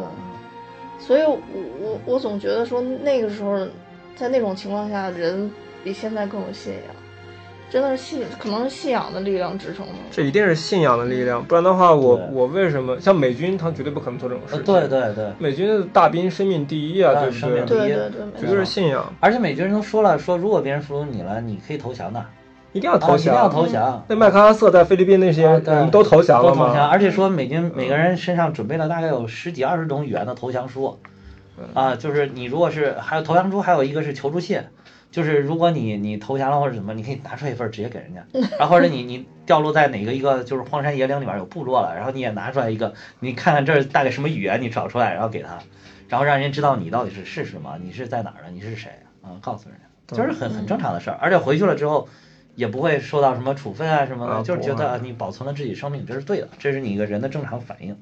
[1.02, 1.40] 所以我
[1.82, 3.68] 我我总觉得说那个时候，
[4.16, 5.52] 在那种情况下，人
[5.84, 6.96] 比现在更有信仰，
[7.72, 9.94] 真的是信，可能是信仰的力量支撑的。
[10.12, 14.66] 这一定是信仰的力量，不然的话，我对我为什么像美军，他绝对不可能做这种事呃，情。
[14.66, 17.40] 对对对，美军的大兵生命第一啊，啊对不对？
[17.40, 18.66] 生命第一对对对，绝对是。
[18.66, 22.24] 信仰，而且美军人都说了，说如果别人俘虏你了，你可以投降的，
[22.74, 23.50] 一定要投啊一定要。
[23.50, 24.04] 投降。
[24.08, 25.60] 那麦克阿瑟在菲律宾那些
[25.92, 26.88] 都投降了都投降，吗？
[26.88, 31.00] 而且说美军每个人身上准备了大概有十几二十种语言的投降书，
[31.74, 34.62] 啊，就是你如果是还有投降书，还有一个是求助信，
[35.12, 38.24] 就是如果你你投降了或者什么，你可以拿出来一份儿直接给人家，
[38.58, 45.60] 然后或者你你掉落在哪个一个就是荒山野岭里面有部落了，然后你也拿出来一个，你看看这是大概什么语言，你找出来，然后给他，
[46.08, 48.90] 然后让人知道你到底是是什么，你是在哪儿的，你是谁？
[49.22, 52.08] 啊，告诉人家，就是很很正常的事儿，而且回去了之后。
[52.56, 57.96] 也不会受到什么处分啊什么的，啊就是觉得啊你保存了自己生命，这是对的，这是你一个人的正常反应，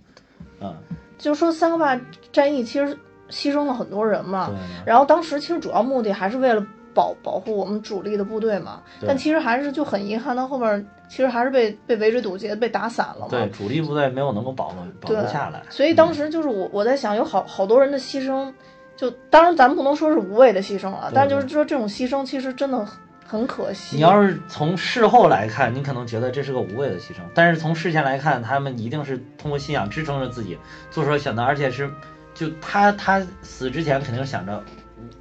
[0.59, 0.75] 嗯，
[1.17, 1.99] 就说三个坝
[2.31, 2.97] 战役其实
[3.29, 4.51] 牺牲了很多人嘛，
[4.85, 13.27] 然后当时其实主要目的还是为了保保护我们主力的部队嘛，但其实还是就很遗憾，到后面其实还是被被围追堵截，被打散了嘛。
[13.29, 18.51] 对，主力部队没有能够保护保对护下来，所以当时就是我我在想，有好好多人的牺牲，
[18.97, 22.85] 就当然咱们不能说是无谓的牺牲了，但就是说这种牺牲其实真的
[23.29, 23.95] 很可惜。
[23.95, 30.57] 你要是从事后来看，你可能觉得这是个无谓的牺牲，但是从事前来看，他们一定是通过信仰支撑着自己
[30.89, 31.87] 做出了选择，而且是
[32.33, 34.63] 就他他死之前肯定是想着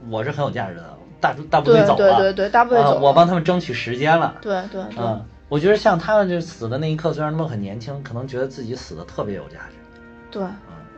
[0.08, 4.36] 我是很有价值的，大大部队对走了，对对对，大部队啊走了，我帮他们争取时间了。
[4.40, 9.76] 对对对，嗯，我觉得像他们就死的那一刻，虽然他们很年轻，可能觉得自己死的特别有价值。
[10.30, 10.42] 对，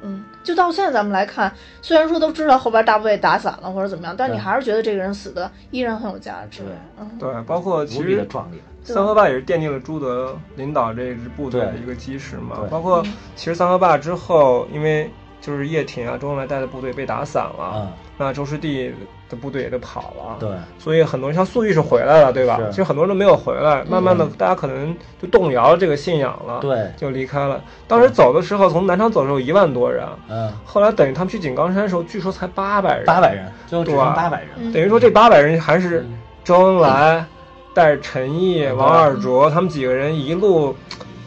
[0.03, 6.63] 嗯，就到现在咱们来看，虽然说都知道后边大部队打散了或者怎么样，但你还是觉得这个人死的依然很有价值。
[6.63, 6.73] 对。
[6.99, 8.61] 嗯，对，包括其实壮烈。
[8.83, 12.57] 三河坝也是奠定了朱德领导这支部队的一个基石嘛。
[12.71, 13.05] 包括
[13.37, 15.11] 其实三河坝之后，因为
[15.41, 18.93] 就是叶挺啊、周恩来带的部队被打散了，嗯，那周师弟
[19.29, 20.37] 的部队也都跑了。
[20.39, 22.61] 对，所以很多人像粟裕是回来了，对吧？
[22.71, 27.63] 其实很多人都没有回来，慢慢的大家可能就动摇了这个信仰了，对，就离开了。
[27.89, 33.07] 当时走的时候，从南昌走的时候一万多人，嗯，后来等于他们去井冈山的时候，据说才八百人。
[33.07, 34.51] 八百人，最后只剩八百人。
[34.59, 37.25] 嗯等于说这八百人还是嗯周恩来
[37.73, 40.75] 带着陈毅、王尔琢他们几个人一路，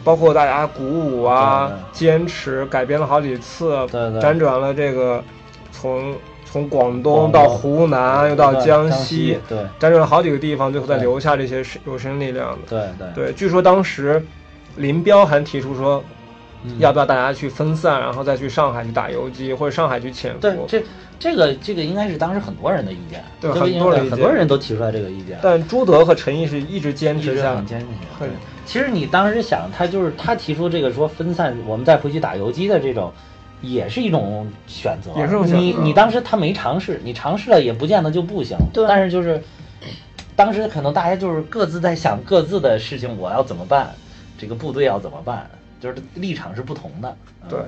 [0.04, 5.24] 包括大家鼓舞啊坚持，改编了好几次，对对辗转了这个
[5.72, 12.58] 从从广东到湖南又到江西，对辗转了好几个地方，最后再留下这些有生力量的。
[12.68, 14.24] 对对对，据说当时
[14.76, 16.04] 林彪还提出说，
[16.64, 20.38] 嗯要不要大家去分散，然后再去上海去打游击，或者上海去潜伏。
[20.40, 20.82] 对这
[21.18, 25.38] 这个这个应该是当时很多人的意见，对很多人很多人都提出来这个意见。
[25.42, 27.86] 但朱德和陈毅是一直坚持下很坚持。
[28.18, 28.36] 很对，
[28.66, 33.12] 其实你当时想，他就是他提出这个说分散，我们再回去打游击的这种，
[33.60, 35.10] 也是一种选择。
[35.18, 38.56] 也是一种选择你你当时他没尝试，你尝试了也不见得就不行。
[38.72, 39.42] 对但是就是
[40.36, 43.94] 当时可能大家就是各自在想各自的事情，我要怎么办，
[44.38, 45.48] 这个部队要怎么办，
[45.80, 47.16] 就是立场是不同的。
[47.42, 47.58] 嗯对，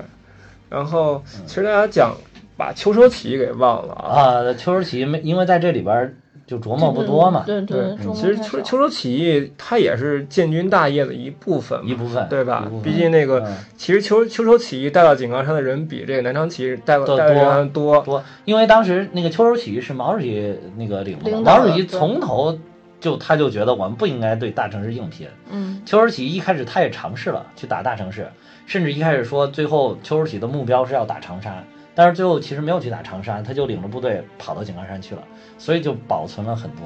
[0.69, 2.15] 然后其实大家讲
[2.57, 4.21] 把秋收起义给忘了啊。
[4.21, 6.15] 啊，秋收起义没，因为在这里边儿
[6.47, 18.01] 就琢磨不多嘛，对对，其实秋秋收起义它也是建军大业的一部分，一部分对吧毕竟那个嗯其实秋秋收起义带到井冈山的人比这个南昌起义带多带的人还多。
[18.01, 22.57] 多，因为当时那个秋收起义是毛主席那个领导毛主席从头
[23.01, 25.27] 就他就觉得我们不应该对大城市硬拼。
[25.51, 28.25] 嗯秋收起义一开始他也尝试了去打大城市，
[28.65, 31.61] 甚至一开始说最后秋收起义的目标是要打长沙，
[31.97, 35.21] 但是最后其实没有去打长沙，他就领着部队跑到井冈山去了，
[35.57, 36.81] 所以就保存了很多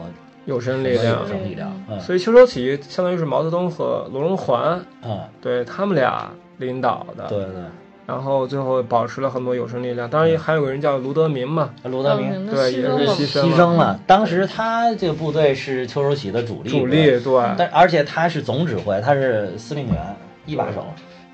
[0.46, 1.28] 有生力量有。
[1.28, 1.70] 生力量。
[1.90, 7.62] 嗯所以秋收起义相当于是毛泽东和罗荣桓嗯，对他们俩领导的，对对，
[8.08, 10.10] 然后最后保持了很多有生力量。
[10.10, 12.50] 当然还有个人叫卢德民嘛，卢德铭。
[12.50, 20.86] 对也是牺牲了牺牲牺牲了，当时他这个部队是秋收起义的主力，主力对，但而且他是总指挥，他是司令员一把手，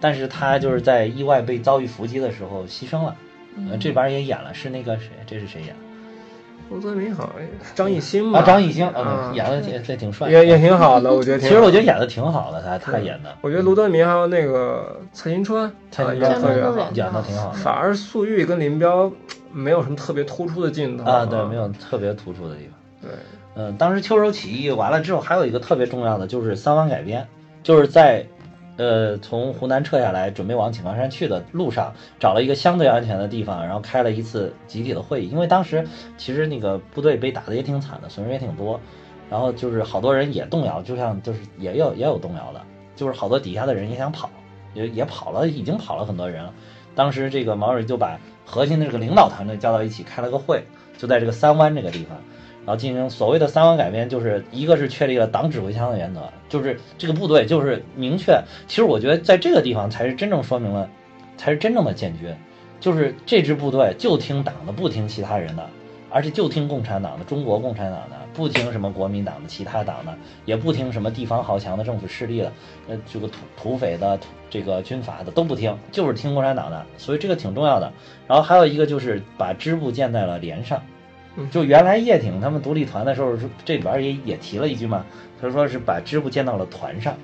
[0.01, 3.15] 但是他就是在意外被遭遇伏击的时候牺牲了。
[3.57, 5.09] 嗯呃，这边也演了，是那个谁？
[5.25, 5.75] 这是谁演？
[6.69, 11.55] 卢德民好像张艺兴吧，啊，张艺兴，嗯嗯，演的挺这挺帅，也也挺好的，我觉得挺其。
[11.55, 16.57] 实我觉得演的挺好的，他他演的我觉得卢德民还有那个蔡新川，蔡新川特别。
[16.93, 19.09] 演的挺好的反而粟裕跟林彪
[19.53, 22.73] 没有什么特别突出的镜头啊，对，没有特别突出的地方。
[23.01, 23.11] 对，
[23.55, 27.25] 嗯，当时秋收起义完了之后，还有一个特别重要的就是三湾改编，
[27.63, 28.25] 就是在
[28.77, 35.29] 呃从湖南撤下来，准备往井冈山去的路上，找了一个相对安全的地方，然后开了一次集体的会议。
[35.29, 35.85] 因为当时
[36.17, 38.79] 其实那个部队被打的也挺惨的，损失也挺多，
[39.29, 42.61] 然后就是好多人也动摇，就像就是也有也有动摇的，
[42.95, 44.29] 就是好多底下的人也想跑，
[44.73, 46.53] 也也跑了，已经跑了很多人了。
[46.95, 50.63] 当时这个毛主席就把核心的这个领导团队叫到一起开了个会，
[50.97, 52.17] 就在这个三湾这个地方。
[52.67, 58.37] 然后进行所谓的三湾改编，就是一个是确立了党指挥枪的原则，就是这个部队就是明确。
[58.67, 60.89] 其实我觉得在这个地方才是真正说明了，
[61.37, 62.35] 才是真正的建军，
[62.81, 65.65] 就是这支部队就听党的，不听其他人的，
[66.09, 70.13] 而且就听共产党的，中国共产党的，不听什么国民党的、其他党的，
[70.43, 72.51] 也不听什么地方豪强的政府势力的，
[72.89, 77.89] 呃，这个土土匪的、这个军阀的都不听，就是听共产党的，所以这个挺重要的。
[78.27, 80.81] 然后还有一个就是把支部建在了连上。
[81.51, 85.05] 就原来叶挺他们独立团的时候，是这里边也也提了一句嘛，
[85.41, 87.15] 他说是把支部建到了团上，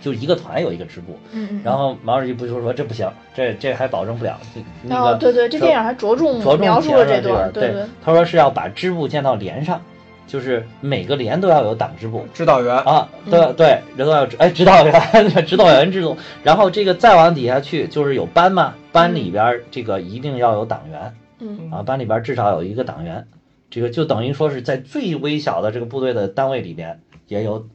[0.00, 1.18] 就一个团有一个支部。
[1.32, 1.60] 嗯嗯。
[1.64, 4.38] 然后毛主席不就说这不行，这这还保证不了。
[4.54, 9.80] 这那哦，个对对，这电影还着重着重描述了这段，对对，他说是要把支部建到连上，
[10.26, 12.26] 就是每个连都要有党支部。
[12.34, 14.92] 指导员啊，对对，人都要哎指导员
[15.46, 23.26] 指导员制度，然后这个再往底下去就是有班嘛，班里边这个一定要有党员嗯啊，班里边至少有一个党员，
[23.70, 27.66] 这个就等于说是在最微小的这个部队的单位里边也有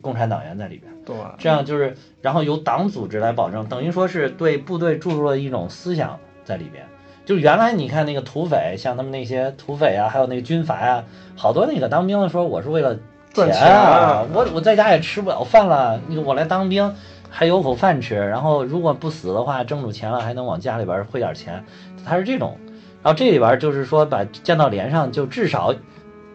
[0.00, 6.84] 共产党员在里边，对，这样就是然后由党组织来保证，等于说是对部队注入了一种思想在里边。
[7.24, 11.04] 就原来你看那个土匪，像他们那些土匪啊，还有那个军阀啊，
[11.36, 12.96] 好多那个当兵的说我是为了
[13.32, 16.92] 钱钱啊我我在家也吃不了饭了，你我来当兵
[17.30, 21.64] 还有口饭吃，然后如果不死的话，挣着钱了还能往家里边汇点钱，
[22.04, 22.58] 他是这种。
[23.02, 25.74] 然后这里边就是说把建到连上，就至少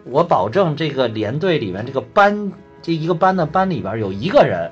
[0.04, 2.52] 我保证这个连队里面这个班
[2.82, 4.70] 这一个班的班里边有一个人，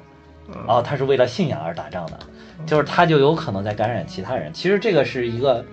[0.66, 2.18] 哦，他是为了信仰而打仗的，
[2.66, 4.52] 就是他就有可能在感染其他人。
[4.52, 5.64] 其实这个是一个，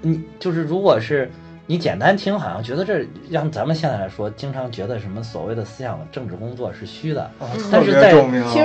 [0.00, 1.30] 你就是如果是
[1.66, 7.30] 你简单听，好像觉得这让咱们现在来说，经常觉得什么所谓的思想政治工作是虚的，
[7.70, 8.14] 但是在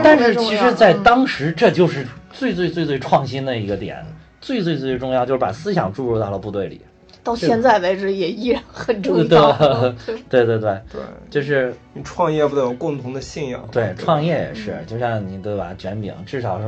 [0.02, 4.06] 但是其实，在当时这就是最最最最创新的一个点，
[4.40, 6.82] 最最最重要就是把思想注入到了部队里。
[7.24, 9.94] 到现在为止也依然很重要。
[10.06, 10.20] 对。
[10.30, 10.46] 对。
[10.46, 13.62] 对，对就是你创业不得有共同的信仰。
[13.62, 13.70] 吗？
[13.72, 13.94] 对。
[13.98, 16.66] 创业也是，就像你对吧，卷饼至少是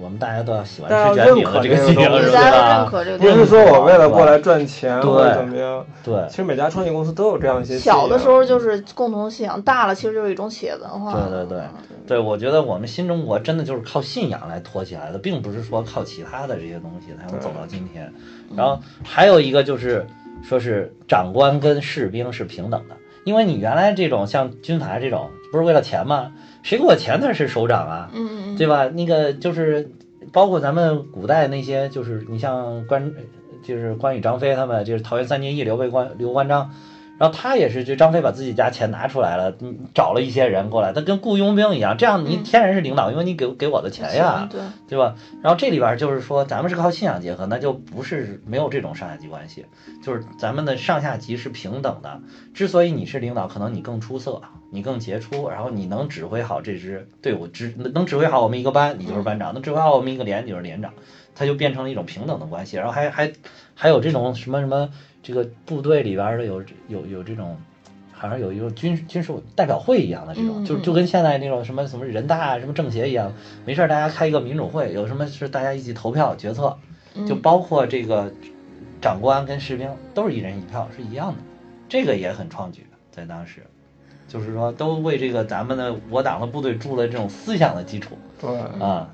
[0.00, 2.88] 我们大家都要喜欢大家吃卷饼的认可这个信仰，是大家认吧？
[2.90, 3.46] 可这个不是。
[3.46, 7.78] 说我为了过来赚钱对或者怎么样，对其实每家创业公司都有这样一些。
[7.78, 11.12] 小的时候就是共同信仰，大了其实就是一种企业文化。
[11.12, 11.62] 对对对
[12.06, 18.12] 对，我觉得我们新中国真的就是靠信仰来托起来的，并不是说靠其他的这些东西才能走到今天。
[18.56, 20.06] 然后还有一个就是
[20.42, 26.32] 说是长官跟士兵是平等的，因为你原来这种像军阀这种，不是为了钱吗？
[26.62, 28.88] 谁给我钱那是首长啊，嗯嗯嗯，对吧？
[28.88, 29.90] 那个就是
[30.32, 33.12] 包括咱们古代那些，就是你像关，
[33.62, 36.70] 就是关羽、张飞他们，就是桃园三结义，刘备、关刘关张。
[37.22, 45.14] 然后他也是，就张飞把自己家钱拿出来了，嗯找了一些人过来，他跟雇佣兵一样，这样你嗯天然是领导，因为你给给我的钱呀，对，对吧？
[45.40, 49.66] 然后这里边就是说，咱们是靠信仰结合，那就不是没有这种上下级关系，
[50.02, 52.20] 就是咱们的上下级是平等的。
[52.54, 54.42] 之所以你是领导，可能你更出色，
[54.72, 60.92] 你更杰出，然后你能指挥好这支队伍，指能指挥好我们一个班，你就是班长；能指挥好我们一个连，你就是连长。
[61.34, 63.32] 他就变成了一种平等的关系，然后还还
[63.74, 64.90] 还有这种什么什么，
[65.22, 67.56] 这个部队里边的有有有这种。
[68.14, 73.32] 好像有一种军军事代表会一样的这种，嗯就就跟现在那种什么什么人大啊、什么政协一样，
[73.66, 76.78] 没事儿大家开一个民主会，有什么是大家一起投票决策，
[77.16, 77.26] 嗯。
[77.26, 78.32] 就包括这个
[79.00, 81.38] 长官跟士兵都是一人一票是一样的，
[81.88, 83.60] 这个也很创举，在当时，
[84.28, 89.12] 就是说都为这个咱们的我党的部队筑了这种思想的基础对，啊，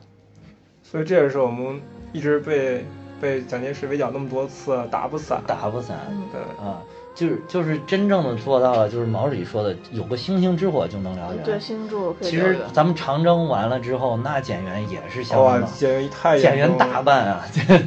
[0.83, 1.81] 所以这也是我们
[2.13, 2.85] 一直被
[3.21, 5.43] 被蒋介石围剿那么多次打不散。
[5.47, 6.81] 打不散嗯对，啊，
[7.14, 11.61] 就是就是真正的做到了，就是毛主席说的，有个星星之火就能燎对，原。
[11.61, 16.69] 新柱可以其实咱们长征完了之后，那减员也是相当，的，减员太 减员。
[16.79, 17.45] 大半啊，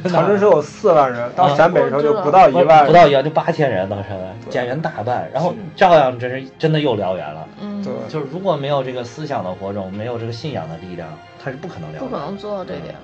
[0.08, 4.08] 长征时候有四万人，到啊陕北的时候就不到一万，不到一万，就八千人当时
[4.50, 7.48] 减员大半，然后照样真是真的又燎原了。
[7.60, 11.08] 嗯，对，就是如果没有这个思想的火种，没有这个信仰的力量，
[11.42, 12.00] 它是不可能燎原。
[12.00, 12.94] 不可能做到这点。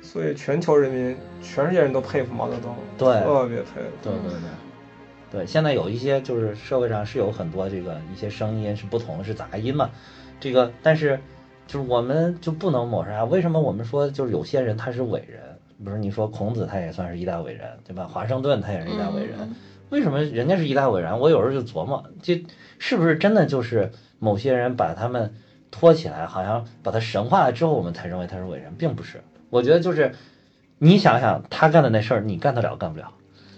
[0.00, 3.90] 嗯，所以全球人民、全世界人都佩服毛泽东，对特别佩服。
[4.02, 9.90] 对对对，对，现在有一些就是社会上是有很多这个一些声音是不同的，是杂音嘛。
[10.40, 11.20] 这个但是
[11.66, 13.24] 就是我们就不能抹杀。
[13.24, 15.40] 为什么我们说就是有些人他是伟人？
[15.84, 18.06] 比如你说孔子，他也算是一代伟人，对吧？
[18.06, 19.38] 华盛顿他也是一代伟人。
[19.40, 19.54] 嗯
[19.90, 21.18] 为什么人家是一代伟人？
[21.18, 22.46] 我有时候就琢磨，这
[22.78, 23.90] 是不是真的就是
[24.20, 25.34] 某些人把他们
[25.72, 29.20] 托起来，好像把他神化了之后，我们才认为他是伟人，并不是。
[29.50, 30.12] 我觉得就是
[30.78, 33.08] 你想想他干的那事儿，你干得了干不了？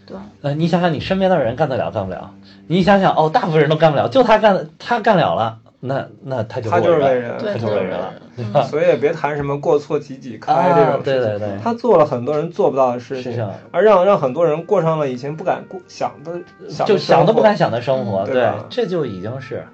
[0.04, 2.34] 对，呃，你想想你身边的人干得了干不了？
[2.66, 8.62] 你想想哦，大部分人都干不了，就他干，他干了了，那那他就是他就是伟人，他就是伟人了，对嗯吧？
[8.64, 11.04] 所以也别谈什么过错几几开啊这种事情。
[11.04, 16.32] 对对对他做了很多人做不到的事情，而让让很多人过上了以前不敢过想的
[16.68, 19.64] 想就想都不敢想的生活，对嗯对吧，这就已经是，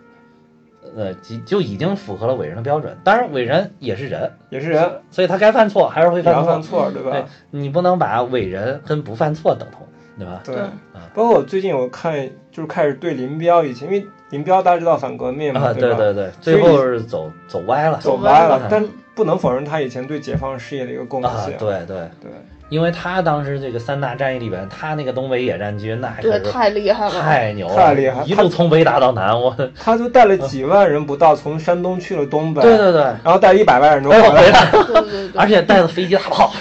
[0.96, 2.96] 呃，就就已经符合了伟人的标准。
[3.04, 6.62] 当然，伟人也是人，也是人，所以他该犯错还是会犯错犯。
[6.62, 7.26] 错，对对吧？
[7.50, 9.86] 你不能把伟人跟不犯错等同，
[10.18, 10.40] 对吧？
[10.44, 10.64] 对对。
[11.14, 15.96] 包括我最近我看，就是开始对林彪以前，因为林彪大家知道反革命嘛，啊，对吧？
[15.96, 21.56] 对对，最后是走走歪了，走歪了歪了，但不能否认他以前对解放事业的一个贡啊，献。
[21.58, 22.30] 对对，对
[22.68, 27.20] 因为他当时这个三大战役里边，他那个东北野战军那可对，是太厉害了。
[27.20, 34.50] 太牛了，太厉害一路从北打到南，我， 他就带了几万人不到，从山东去了东北，对对对，然后带一百万人回来。
[34.70, 36.52] 对对对， 而且带了飞机大炮，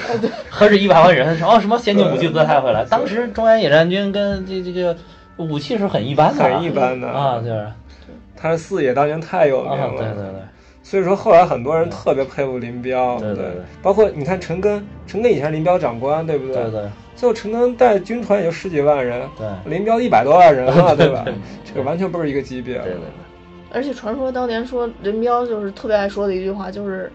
[0.49, 2.85] 何止一百万人，然后什么先进武器都带回来。
[2.85, 4.95] 当时中原野战军跟这这个
[5.37, 7.07] 武器是很一般的啊，很一般的。
[7.07, 7.67] 啊，就是。
[8.39, 10.41] 他的四野当年太有名啊，了，对对对，
[10.89, 13.43] 所以说后来很多人特别佩服林彪，对对。
[13.43, 16.55] 对包括你看陈赓，陈赓以前是林彪长官，对不对？
[16.55, 16.71] 对。
[16.71, 16.81] 对
[17.13, 19.45] 最后陈赓带军团也就十几万人，对。
[19.69, 21.25] 林彪一百多万人 了，对吧？
[21.65, 22.75] 这个完全不是一个级别。
[22.75, 23.03] 对对对，
[23.73, 27.11] 而且传说当年说林彪就是特别爱说的一句话，就是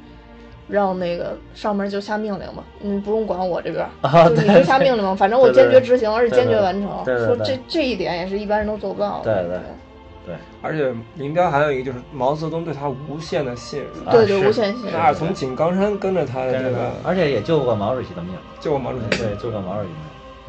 [0.68, 3.87] 让那个上面就下命令嘛，你不用管我这边，
[4.37, 7.05] 你就下命令嘛，反正我坚决执行，而且坚决完成。
[7.07, 9.33] 说这这一点也是一般人都做不到的。
[9.33, 9.59] 对对
[10.25, 14.93] 对，而且林彪还有一个就是毛泽东对他无限的信任，对对，无限信任。
[14.93, 19.97] 那是从井冈山跟着他的这个，而且也救过毛主席的命，救过毛主席，对，救过毛主席的命。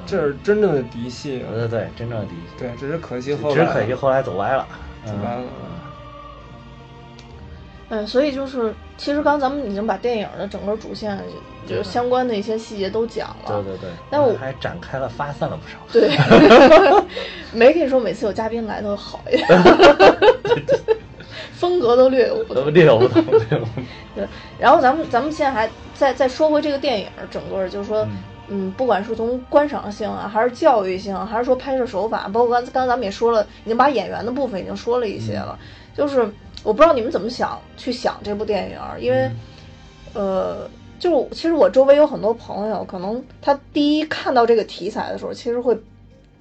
[0.06, 1.50] 这是真正的嫡系啊。
[1.52, 2.60] 对对对，真正的嫡系。
[2.60, 4.68] 对，只是可惜后来只是可惜后来走歪了，
[5.06, 5.44] 走歪了
[7.94, 11.18] 嗯嗯，所以就是，其实刚咱们已经把电影的整个主线，
[11.68, 13.64] 就是相关的一些细节都讲了。
[13.64, 15.78] 对对对，但我还展开了发散了不少。
[15.92, 16.10] 对，
[17.54, 19.48] 没跟你说每次有嘉宾来都好一点，
[21.54, 22.74] 风格都略有不同。
[22.74, 23.84] 略有不同，略有不同。
[24.16, 24.28] 对，
[24.60, 28.12] 然后咱们咱们现在还再再说回这个电影，整个就是说，嗯
[28.50, 35.58] 嗯，不管是从观赏性啊，还是教育性，还是说拍摄手法，包括刚刚才咱们也说了，已经把演员的部分已经说了一些了。
[35.96, 36.28] 就是
[36.64, 39.30] 我不知道你们怎么想去想这部电影，因为，
[40.14, 45.78] 呃，就其实我周围有很多朋友，可能他第一看到这个题材的时候，其实会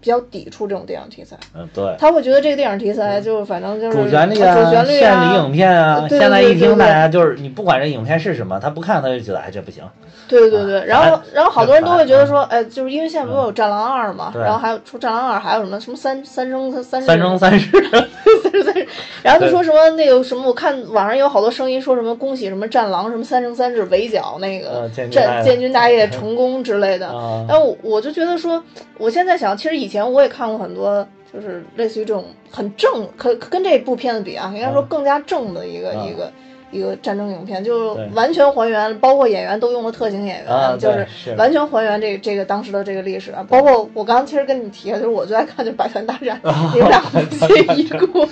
[0.03, 1.95] 比较抵触这种电影题材，嗯，对。
[1.97, 9.85] 他会觉得这个电影题材就反正就是主旋律主啊，旋律献礼啊影，片啊，对现在一听大家就是你不管这影片是什么，他不看他就觉得哎这不行，
[10.27, 17.71] 对对对，然后然后好多人都会觉得说，哎，就是因为现在不是有《战狼二》嘛，然后还有出《战狼二》，还有什么什么三三生三三三生三世，
[18.43, 18.89] 三生三世，
[19.23, 27.09] 然后就说什么那个什么，我看网上有好多声音说什么恭喜什么战狼什么三生三世围剿那个呃建军大业战建军大业成功之类的，
[27.49, 28.63] 但我我就觉得说，
[28.99, 34.87] 我现在想，其实以前我也看过很多，就是类似于这种很正，可可跟这部片子比啊，应该说嗯。
[34.89, 36.33] 更加正的一个、啊一个
[36.71, 38.09] 一个战争影片，就对。
[38.15, 41.35] 完全还原，包括演员都用了特型演员，啊就是是。
[41.35, 43.31] 完全还原这这个当时的这个历史。
[43.47, 46.41] 包括我刚刚其实跟你提了，就是我最爱看就是《百团大战》，
[46.73, 48.27] 你们俩不介意过？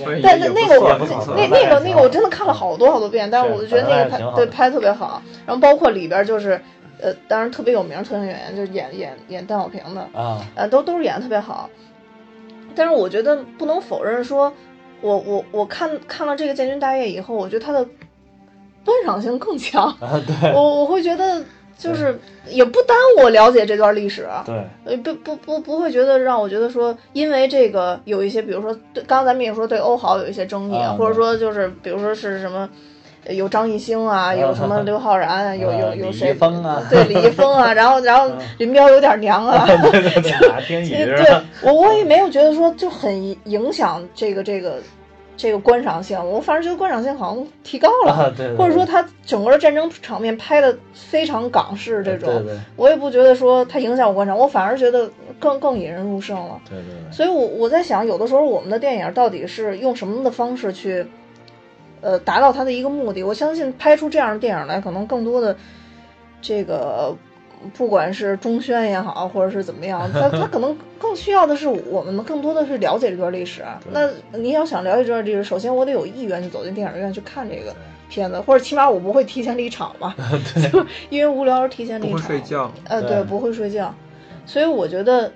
[0.00, 0.96] 所以但那那个我
[1.36, 6.60] 那那个那个我真的看了好多好多遍，但是是我就觉得那个拍对拍得特别好，然后包括里边就是
[7.00, 11.68] 呃，当然特别有名特型演员就是演演演邓小平的，啊，呃，都都是演的特别好。
[12.74, 14.52] 但是我觉得不能否认说，
[15.00, 17.84] 我我我看看了这个建军大业以后，我觉得他的
[18.84, 19.84] 观赏性更强。
[20.00, 21.42] 啊对我我会觉得
[21.76, 22.18] 就是
[22.48, 24.22] 也不耽误我了解这段历史。
[24.24, 32.68] 啊对，呃，不不不不会觉得让我觉得说，因为这个有一些，比如说对，刚刚咱们也说对欧豪有一些争议，啊或者说就是比如说是什么。
[33.26, 36.30] 呃有张艺兴啊，有什么刘昊然，有有有李谁？
[36.30, 41.42] 易峰啊对李易峰啊，然后然后林彪有点娘啊，对？
[41.62, 44.78] 我我也没有觉得说就很影响这个这个
[45.36, 52.32] 这个观赏性，我反而觉得观赏性好像提高了，啊对或者说他整个战争场面拍的非常港式这种，
[52.76, 56.60] 我也不觉得说它影响我观赏，我反而觉得更更引人入胜了。
[56.68, 61.04] 对对对，所以我，我在想，有的时候我们的电影到底是用什么的方式去，
[62.00, 63.22] 呃，达到他的一个目的？
[63.22, 65.56] 我相信拍出这样的电影来，可能更多的
[66.40, 67.14] 这个，
[67.74, 73.64] 不管是中宣也好，或者是怎么样，他 他可能更需要的是我们更多的是了解这段历史。
[73.90, 77.74] 那你要想了解这段历史，首先我得有意愿去走进电影院去看这个
[78.08, 80.14] 片子，或者起码我不会提前离场嘛，
[80.72, 82.28] 就因为无聊而提前离不场。
[82.28, 82.70] 会睡觉。
[82.84, 83.92] 呃，对，对不会睡觉，
[84.44, 85.32] 所以我觉得，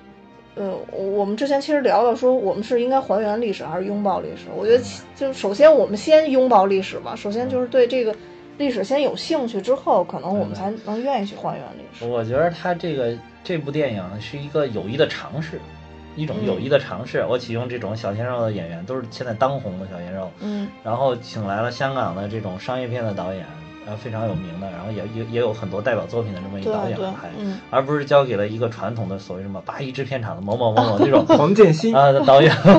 [0.61, 4.43] 呃，我们之前其实聊到说，我们是应该还原历史还是拥抱历史？
[4.55, 4.85] 我觉得
[5.17, 8.15] 就首先我们先拥抱历史吧，首先就是对这个
[8.59, 12.05] 历史先有兴趣，之后可能我们才能愿意去还原历史。
[12.05, 15.59] 我觉得他这个这部电影是一个有意的尝试，
[16.15, 17.25] 一种有益的尝试。
[17.27, 23.47] 我启用这种小鲜肉的演员，都是现在当红的小鲜肉，嗯然后请来了香港的这种商业片的导演，
[23.87, 27.59] 呃，非常有名的，然后也也也有很多代表作品的这么一个导演来拍，嗯。
[27.71, 32.75] 而不是交给了一个传统的所谓什么八一制片厂的某某某某这种 黄建新，啊的导演 黄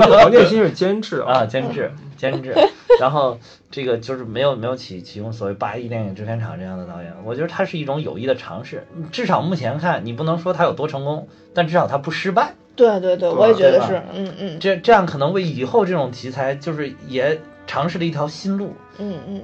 [0.00, 2.54] 建黄建新是监制啊，监制 监制，
[3.00, 3.38] 然后
[3.70, 14.58] 这个就是没有没有启启用所谓八一电影制片厂这样的导演，我觉得他是一种有益的尝试，至少目前看你不能说他有多成功，但至少他不失败，对对对，我也觉得是，嗯嗯。
[14.60, 17.40] 这这样可能为以后这种题材就是也
[17.70, 19.42] 尝试了一条新路，嗯嗯，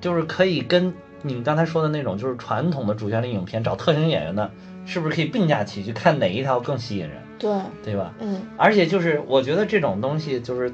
[0.00, 4.48] 就是可以跟你刚才说的那种就是传统的主旋律影片找特型演员的，
[4.86, 7.50] 是不是可以并驾齐驱，看哪一条更吸引人，对，
[7.82, 8.14] 对吧？
[8.20, 10.72] 嗯而且就是我觉得这种东西就是，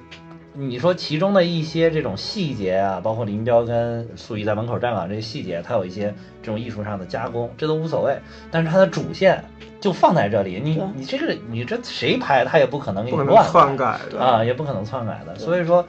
[0.52, 8.14] 你说其中的一些这种细节啊，包括林彪跟粟裕在门口站岗这些细节，它有一些这种艺术上的加工，这都无所谓。
[8.50, 9.42] 但是它的主线
[9.80, 14.20] 就放在这里，你你这个你这谁拍他也不可能给你乱篡改的。
[14.20, 15.34] 啊，也不可能篡改的。
[15.38, 15.86] 所以说，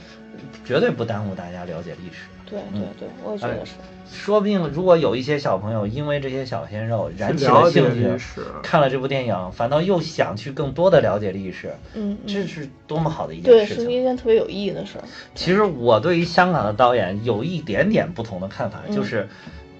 [0.66, 2.24] 绝对不耽误大家了解历史。
[2.46, 3.72] 对对对，我也觉得是，
[4.12, 8.28] 说不定如果有一些小朋友因为这些小鲜肉燃起了兴趣，
[8.62, 13.86] 看了这部电影，反倒又想去更多的了解历史，嗯嗯，这是多么好的一件，事情。
[13.86, 15.04] 是一件特别有意义的事儿。
[15.34, 19.30] 其实我对于香港的导演有一点点不同的看法，嗯就是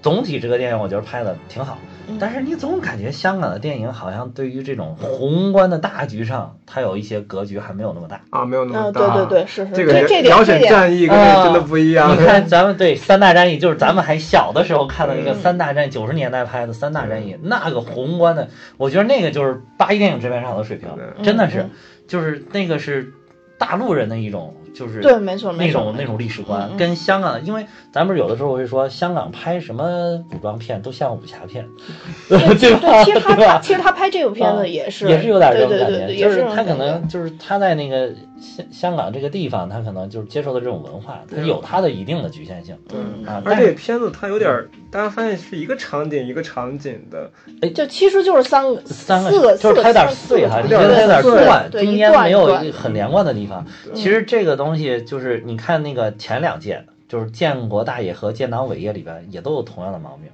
[0.02, 1.78] 总体这个电影我觉得拍的挺好，
[2.08, 8.20] 嗯但是你总感觉香港的电影好像对于这种宏观的大局上，它有一些格局还没有那么大。
[8.30, 9.14] 啊，没有那啊，么大。
[9.14, 12.12] 对对对，是是，这个这这点辽沈这点战役跟这个真的不一样。
[12.20, 21.70] 你看咱们对三大战役，就是咱们还小的时候看的那个嗯三大战，九十年代拍的三大战役，那个宏观的，我觉得那个就是八一电影制片厂的水平，对真的是嗯，
[22.08, 23.12] 就是那个是
[23.58, 31.68] 大陆人的一种，就是对，没错没错，那种那种历史观跟香港的，因为咱们有的时候会说香港拍什么古装片都像武侠片，
[32.28, 32.46] 对吧？
[32.48, 38.12] 对，其实他其实他拍这部片啊子也是也是有点这种感觉，就是他可能就是他在那个
[38.42, 42.76] 香香港这个地方，他可能就是接受的这种文化，它有它的一定的局限性。
[42.92, 43.40] 嗯啊。
[43.44, 47.30] 而但是这个片子它有点儿，大家发现是一个场景一个场景的，
[47.60, 53.64] 哎就其实就是三个三四个就是它有点碎哈，觉得它有点对断，中间没有很连贯的地方。
[53.94, 60.30] 其实这个东西就是你看那个前两届，就是建国大业和建党伟业里边也都有同样的毛病，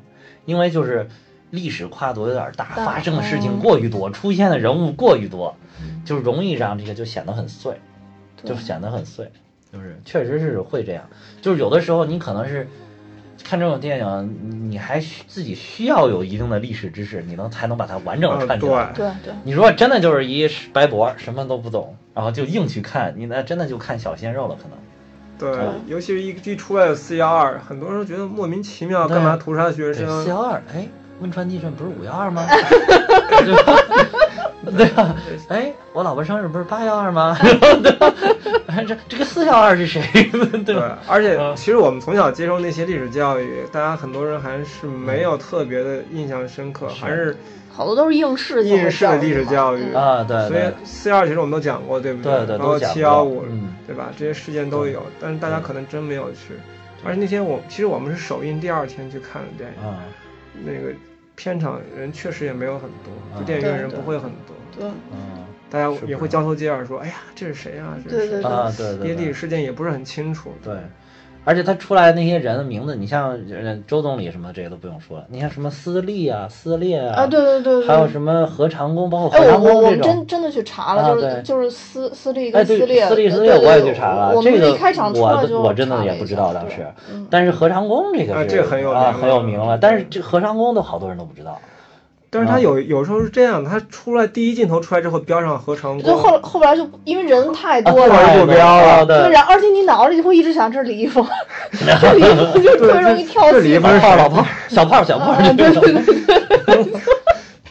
[0.47, 1.09] 因为就是
[1.51, 3.61] 历史跨度有点大，大发生的事情嗯。
[3.61, 5.55] 过于多，出现的人物过于多，
[6.05, 7.79] 就容易让这个就显得很碎，对
[8.45, 9.31] 就显得很碎，
[9.73, 11.09] 就是确实是会这样，
[11.43, 12.69] 就是有的时候你可能是。
[13.45, 18.93] 看这种电影，你还需自己需要有一定的历史知识，你能才能把它完整的嗯串起来。
[18.95, 24.77] 对对你如果真的就是一白博，什么都不懂，然后就硬去看，你那真的就看小鲜肉了，可能。
[25.39, 30.29] 对嗯，尤其是一一出来的四幺二，很多人觉得莫名其妙，干嘛屠杀学，生四？
[30.29, 30.89] 幺二，哎，
[31.21, 32.45] 汶川地震不是五幺二吗？
[34.77, 35.15] 对吧？
[35.49, 37.37] 哎，我老婆生日不是八幺二吗？
[37.41, 38.13] 对 吧？
[38.67, 40.03] 哎这这个四幺二是谁？
[40.67, 47.37] 对而且嗯其实我们从小接受那些历史教育，大家很多人还是没有特别的印象深刻，是还是
[47.71, 49.85] 好多都是应试性应试的历史教育。
[49.95, 54.11] 嗯啊，对所以对四幺二其实我们都讲过，对不对对，包括都讲七幺五，嗯，对吧？
[54.19, 56.55] 这些事件都有，但是大家可能真没有去。
[57.05, 60.03] 而且那天我其实我们是首映第二天去看的电影，啊，
[60.65, 60.93] 那个
[61.39, 63.39] 片场人确实也没有很多，啊。
[63.39, 67.97] 就电影院人对对不会很多，对嗯，大家也会交头接耳说：“哎呀，这是谁啊？
[68.05, 70.53] 这是谁对对啊，对这些历史对对，事件也不是很清楚。
[70.63, 70.75] 对。
[71.49, 81.43] 而且他出来的那些人的名字，你像呃周总理什么这些都不用说了，你像什么斯利啊、撕裂啊，对对对对，还有什么何长工，包括哎，何长我我我们工这种，真真的去查了，就是啊对。
[81.43, 87.27] 就是私私立哎，对，跟撕裂，撕裂撕对裂我也去查了，我们这个一开场出来我就我真的也不知道当时，嗯。
[87.31, 91.59] 但是何长工这个是啊这很有啊名了很有名了，但是这何长工都好多人都不知道，啊
[92.31, 101.27] 但是他有有时候是这样的，他出来第一镜头出来之后标上合成就后后边就因为人太啊多了，太目标了对，对，然后而且你脑子里会一直想这是李易峰，
[102.01, 106.05] 这李易峰就特别容易跳戏嘛这李易峰老炮 儿老炮儿小炮儿小炮儿啊，对这对种，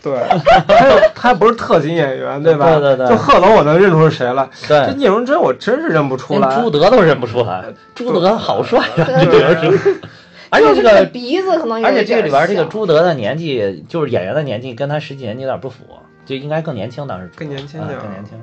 [0.02, 0.20] 对，对，
[0.68, 2.66] 他又他不是特型演员对吧？
[2.80, 3.08] 对对对。
[3.10, 6.56] 就贺龙我能认出是谁来，这对，聂荣臻我真是认不出连来。
[6.62, 10.02] 朱德都认不出来，朱德好帅啊，对主要是，
[10.50, 15.84] 而且这这个鼻子可能有而且这个里边这个朱德的年纪，就是演员的年纪跟他实际年纪有点不符，
[16.26, 18.34] 就应该更年轻，当时更年轻啊点儿更年轻。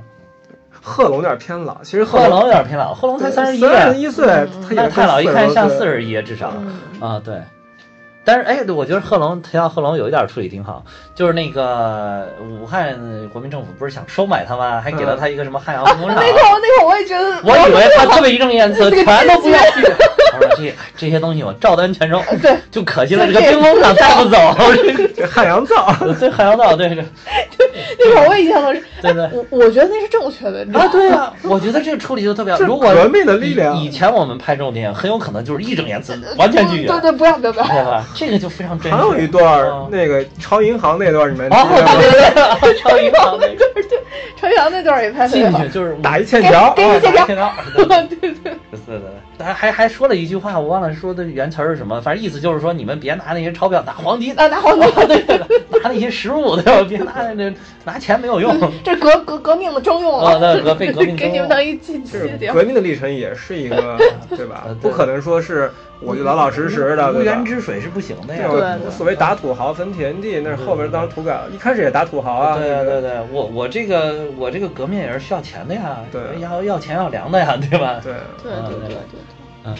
[0.86, 4.46] 贺龙有点偏老，其实贺龙有点偏老，贺龙才三十一，三十一岁，
[4.76, 6.04] 他太老，一看像四十。
[6.04, 7.40] 一，至少嗯啊，对。
[8.26, 10.84] 但是哎，我觉得贺龙提到贺龙有一点处理挺好，
[11.14, 12.28] 就是那个
[12.60, 12.98] 武汉
[13.30, 14.80] 国民政府不是想收买他吗？
[14.80, 16.16] 还给了他一个什么汉阳分工厂。
[16.16, 19.82] 那个那个我也觉得，我以为他特别义正言辞， 全都不要去。
[20.34, 24.36] 我说这这些东西我照单全收， 对，就可惜了这个兵工厂带不走。
[25.16, 27.04] 这汉阳造，对汉阳造，对这，
[27.98, 29.28] 那会儿我也印象中是，对对。
[29.32, 30.90] 我我觉得那是正确的，你知道啊，吗？
[30.92, 32.58] 对啊， 我觉得这个处理就特别好。
[32.58, 38.04] 这如果革命的力量以以前我们拍这种电影，很有可能就是义正言辞，完全拒绝，对对，不要不要不要，对吧？
[38.14, 38.96] 这个就非常真实。
[38.96, 41.66] 还有一段那个超银行那段儿，你们哦，
[42.00, 43.64] 对对对，超银行那个
[44.36, 48.98] 程阳那段也拍的好，进去就是打一欠条，给你欠条欠条，对对对对，对对，
[49.38, 56.84] 还还还说了一句话，我忘了说的原词儿是什么，反正意思就是说你们别拿那些钞票，拿黄金，啊拿黄金对对对，拿那些实物，对吧？
[56.88, 57.52] 别拿那
[57.84, 58.56] 拿钱没有用。
[58.82, 62.62] 这革革革命的征用啊，了， 那革被革命给你们当一记就是记革。
[62.62, 63.98] 命的历程也是一个，
[64.36, 65.70] 对吧不可能说是
[66.00, 67.44] 我就老老实实的，无源？
[67.44, 68.48] 之水是不行的呀。
[68.50, 72.58] 对所谓打土豪分田地，那是后边当土改，一开始也打土豪啊。
[72.58, 78.00] 对啊，对对，我我这个我这个革命也是需要钱的呀，对要要钱要粮的呀，对吧？
[78.02, 79.20] 对对对对对对，
[79.64, 79.74] 嗯，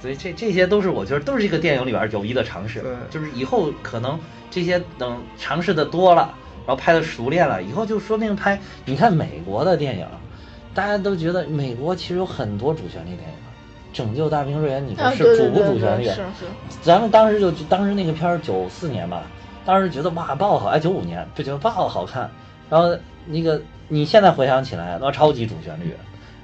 [0.00, 4.18] 所以这这些都是我觉得都是这个电影里边有益的尝试对，就是以后可能
[4.50, 6.32] 这些等尝试的多了，
[6.66, 10.06] 然后拍的熟练了，以后就说不定拍，你看美国的电影，
[10.72, 13.34] 大家都觉得美国其实有很多主旋律电影。
[13.94, 16.04] 拯救大兵瑞恩，你说啊是主不主旋律？
[16.04, 16.46] 对是是，
[16.82, 19.22] 咱们当时就当时那个片儿九四年吧，
[19.64, 22.28] 当时觉得哇爆好，哎九五年就觉得爆好看，
[22.68, 22.94] 然后
[23.26, 25.94] 那个你现在回想起来，那超级主旋律，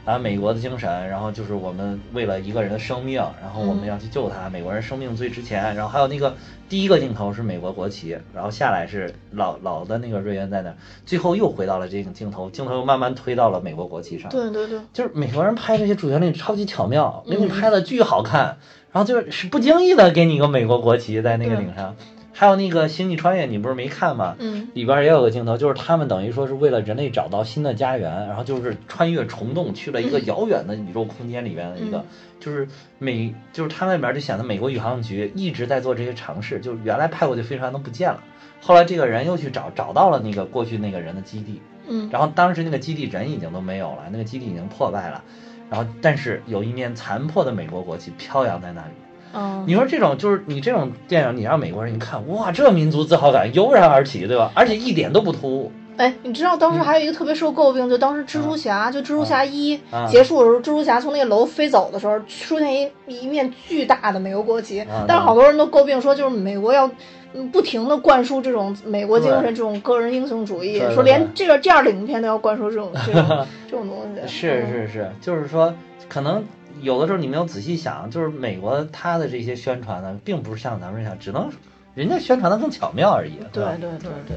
[0.04, 5.74] 啊，美国的精神，然后就是我们为了一个人的生命，然后我们要去救他，美国人生命最值钱。
[5.74, 6.34] 然后还有那个
[6.68, 14.30] 第一个镜头是美国国旗，然后下来是老老的那个瑞恩在那儿，最后又回到了这个镜头，镜头又慢慢推到了美国国旗上。
[14.30, 18.56] 对对对，就是美国人拍这些主旋律超级巧妙，给你拍的巨好看，
[18.92, 21.94] 然后就是是不经意的给你一个美国国旗在那个顶上。
[22.40, 24.34] 还有那个《星际穿越》，你不是没看吗？
[24.38, 32.02] 嗯，里边也有个镜头，就是他们等于说是为了人类找到新的家园，然后就是穿越虫洞去了一个遥远的宇宙空间里边的一个，
[32.40, 32.66] 就是
[32.98, 38.22] 美，就是他那边就显得美国宇航局一直在做这些尝试，就是原来派过去飞船都不见了，
[38.62, 45.22] 后来这个人又去找找到了那个过去那个人的基地，嗯，然后当时那个基地人已经都没有了，那个基地已经破败了，
[45.68, 48.92] 然后但是有一面残破的美国国旗飘扬在那里。
[49.34, 54.50] 嗯，你说这种就是你这种电影，你让美国人一看，哇，这民族自豪感油然而起，对吧？
[54.54, 55.72] 而且一点都不突兀。
[55.96, 66.90] 哎，你知道当时还有一个特别受诟病，就当时蜘蛛侠，就蜘蛛侠一啊结束的时候，蜘蛛侠从那个楼飞走的时候，出现一一面巨大的美国国旗啊，但是好多人都诟病说，就是美国要。
[67.32, 74.26] 嗯，不停的灌输这种美国精神，这种个人英雄主义说连这个这样的影片都要灌输这种这种 这种东西。
[74.26, 75.72] 是嗯，是是，就是说，
[76.08, 76.42] 可能
[76.82, 81.50] 有的时候你没有仔细想，就是美国它的这些宣传呢，并不是像咱们这样，只能
[81.94, 83.36] 人家宣传的更巧妙而已。
[83.38, 84.36] 吧对对对对对，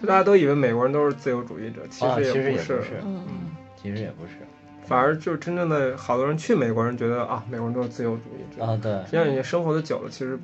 [0.00, 3.34] 就大家都以为美国人都是自由主义者，其啊，其实也不是，嗯嗯，
[3.80, 4.32] 其实也不是
[4.84, 8.64] 反而就是真正的好多人去美国人觉得啊，美国人都是自由主义者。
[8.64, 10.36] 啊，对实际上你生活的久了，其实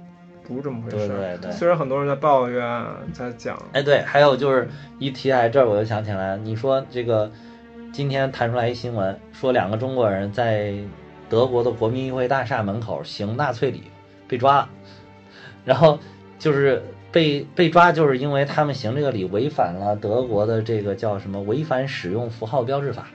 [0.47, 0.97] 不是这么回事。
[0.97, 1.51] 对对对。
[1.51, 4.69] 虽然很多人在抱怨，在讲，哎，对，还有就是
[5.01, 7.31] 一提来这儿，我就想起来，你说这个
[7.93, 10.73] 今天弹出来一新闻，说两个中国人在
[11.29, 13.85] 德国的国民议会大厦门口行纳粹礼
[14.27, 14.69] 被抓了，
[15.65, 15.99] 然后
[16.39, 23.09] 就是被被抓，就是因为他们行这个礼违反了德国的这个叫什么违反使用符号标志法，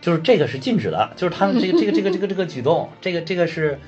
[0.00, 3.78] 就是这个是禁止的，就是他们这个这个这个这个这个举动，这个这个是。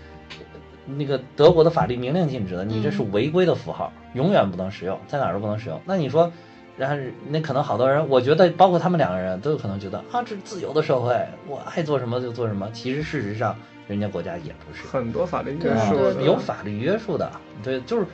[0.97, 5.81] 那个德国的法律明令禁止的，你这是违规的符号，永远不能使用，在哪儿都不能使用。
[5.85, 6.33] 那你说，
[6.81, 6.97] 然后
[7.29, 11.15] 那可能好多人，我觉得包括他们两个人都有可能觉得啊，这是自由的社会，
[11.47, 12.71] 我爱做什么就做什么。
[12.73, 13.55] 其实事实上，
[13.87, 17.31] 人家国家也不是，很多法律约束，有法律约束的。
[17.63, 18.07] 对，就是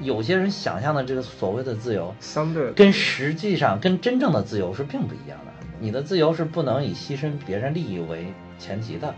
[0.00, 5.52] 有些人想象的这个所谓的自由，相对跟实际上跟真正的自由是并不一样的。
[5.78, 9.14] 你的自由是不能以牺牲别人利益为前提的。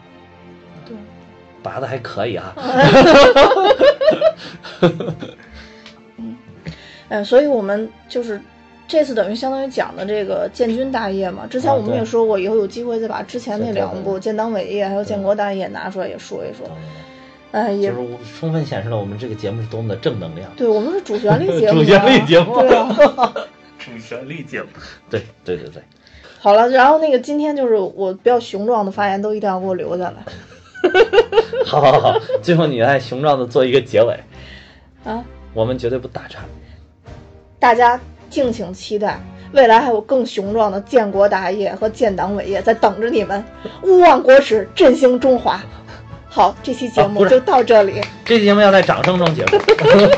[0.85, 0.97] 对，
[1.63, 2.53] 拔的还可以哈、
[7.09, 8.41] 哎， 所以我们就是
[8.89, 11.47] 这次等于相当于讲的这个建军大业嘛。
[11.47, 16.67] 之前啊我们也说过，以后有机会再把之前那两部《建党伟业》还有《建国大业》拿出来也说一说。
[17.53, 18.09] 哎，也就是
[18.39, 20.51] 充分显示了我们这个节目是多么的正能量。
[20.57, 23.35] 对我们是主旋律节目啊， 主旋律节目对啊。
[23.79, 24.69] 主旋律节目，
[25.09, 25.83] 对对对对，
[26.41, 30.93] 好了，然后那个今天就是我比较雄壮的发言都一定要给我留下来
[31.65, 34.19] 好好好，最后你来雄壮的做一个结尾，
[35.05, 35.25] 啊！
[35.55, 36.41] 我们绝对不打岔。
[37.59, 37.99] 大家
[38.29, 39.21] 敬请期待，
[39.53, 43.45] 未来还有更雄壮的建国大业和建党伟业在等着你们，
[43.83, 45.61] 勿忘国耻，振兴中华。
[46.29, 49.59] 好，这期节目就到这里，这期节目要在掌声中结束。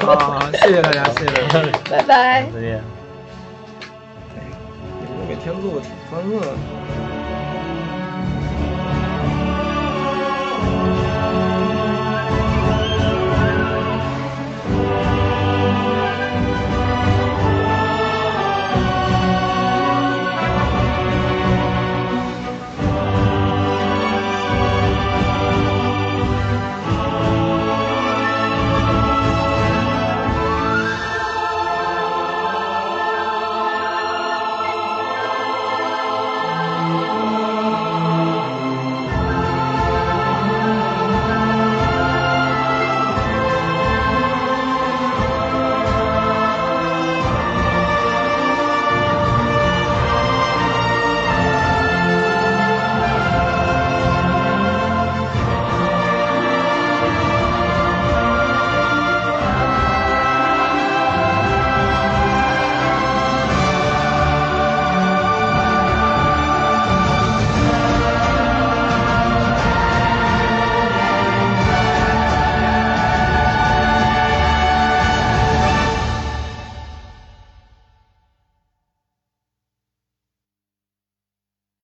[0.01, 1.79] 好， 谢谢大家，谢谢大家。
[1.89, 2.47] 拜拜。
[2.53, 2.83] 再见。
[5.01, 7.08] 你们每天做的挺欢乐的。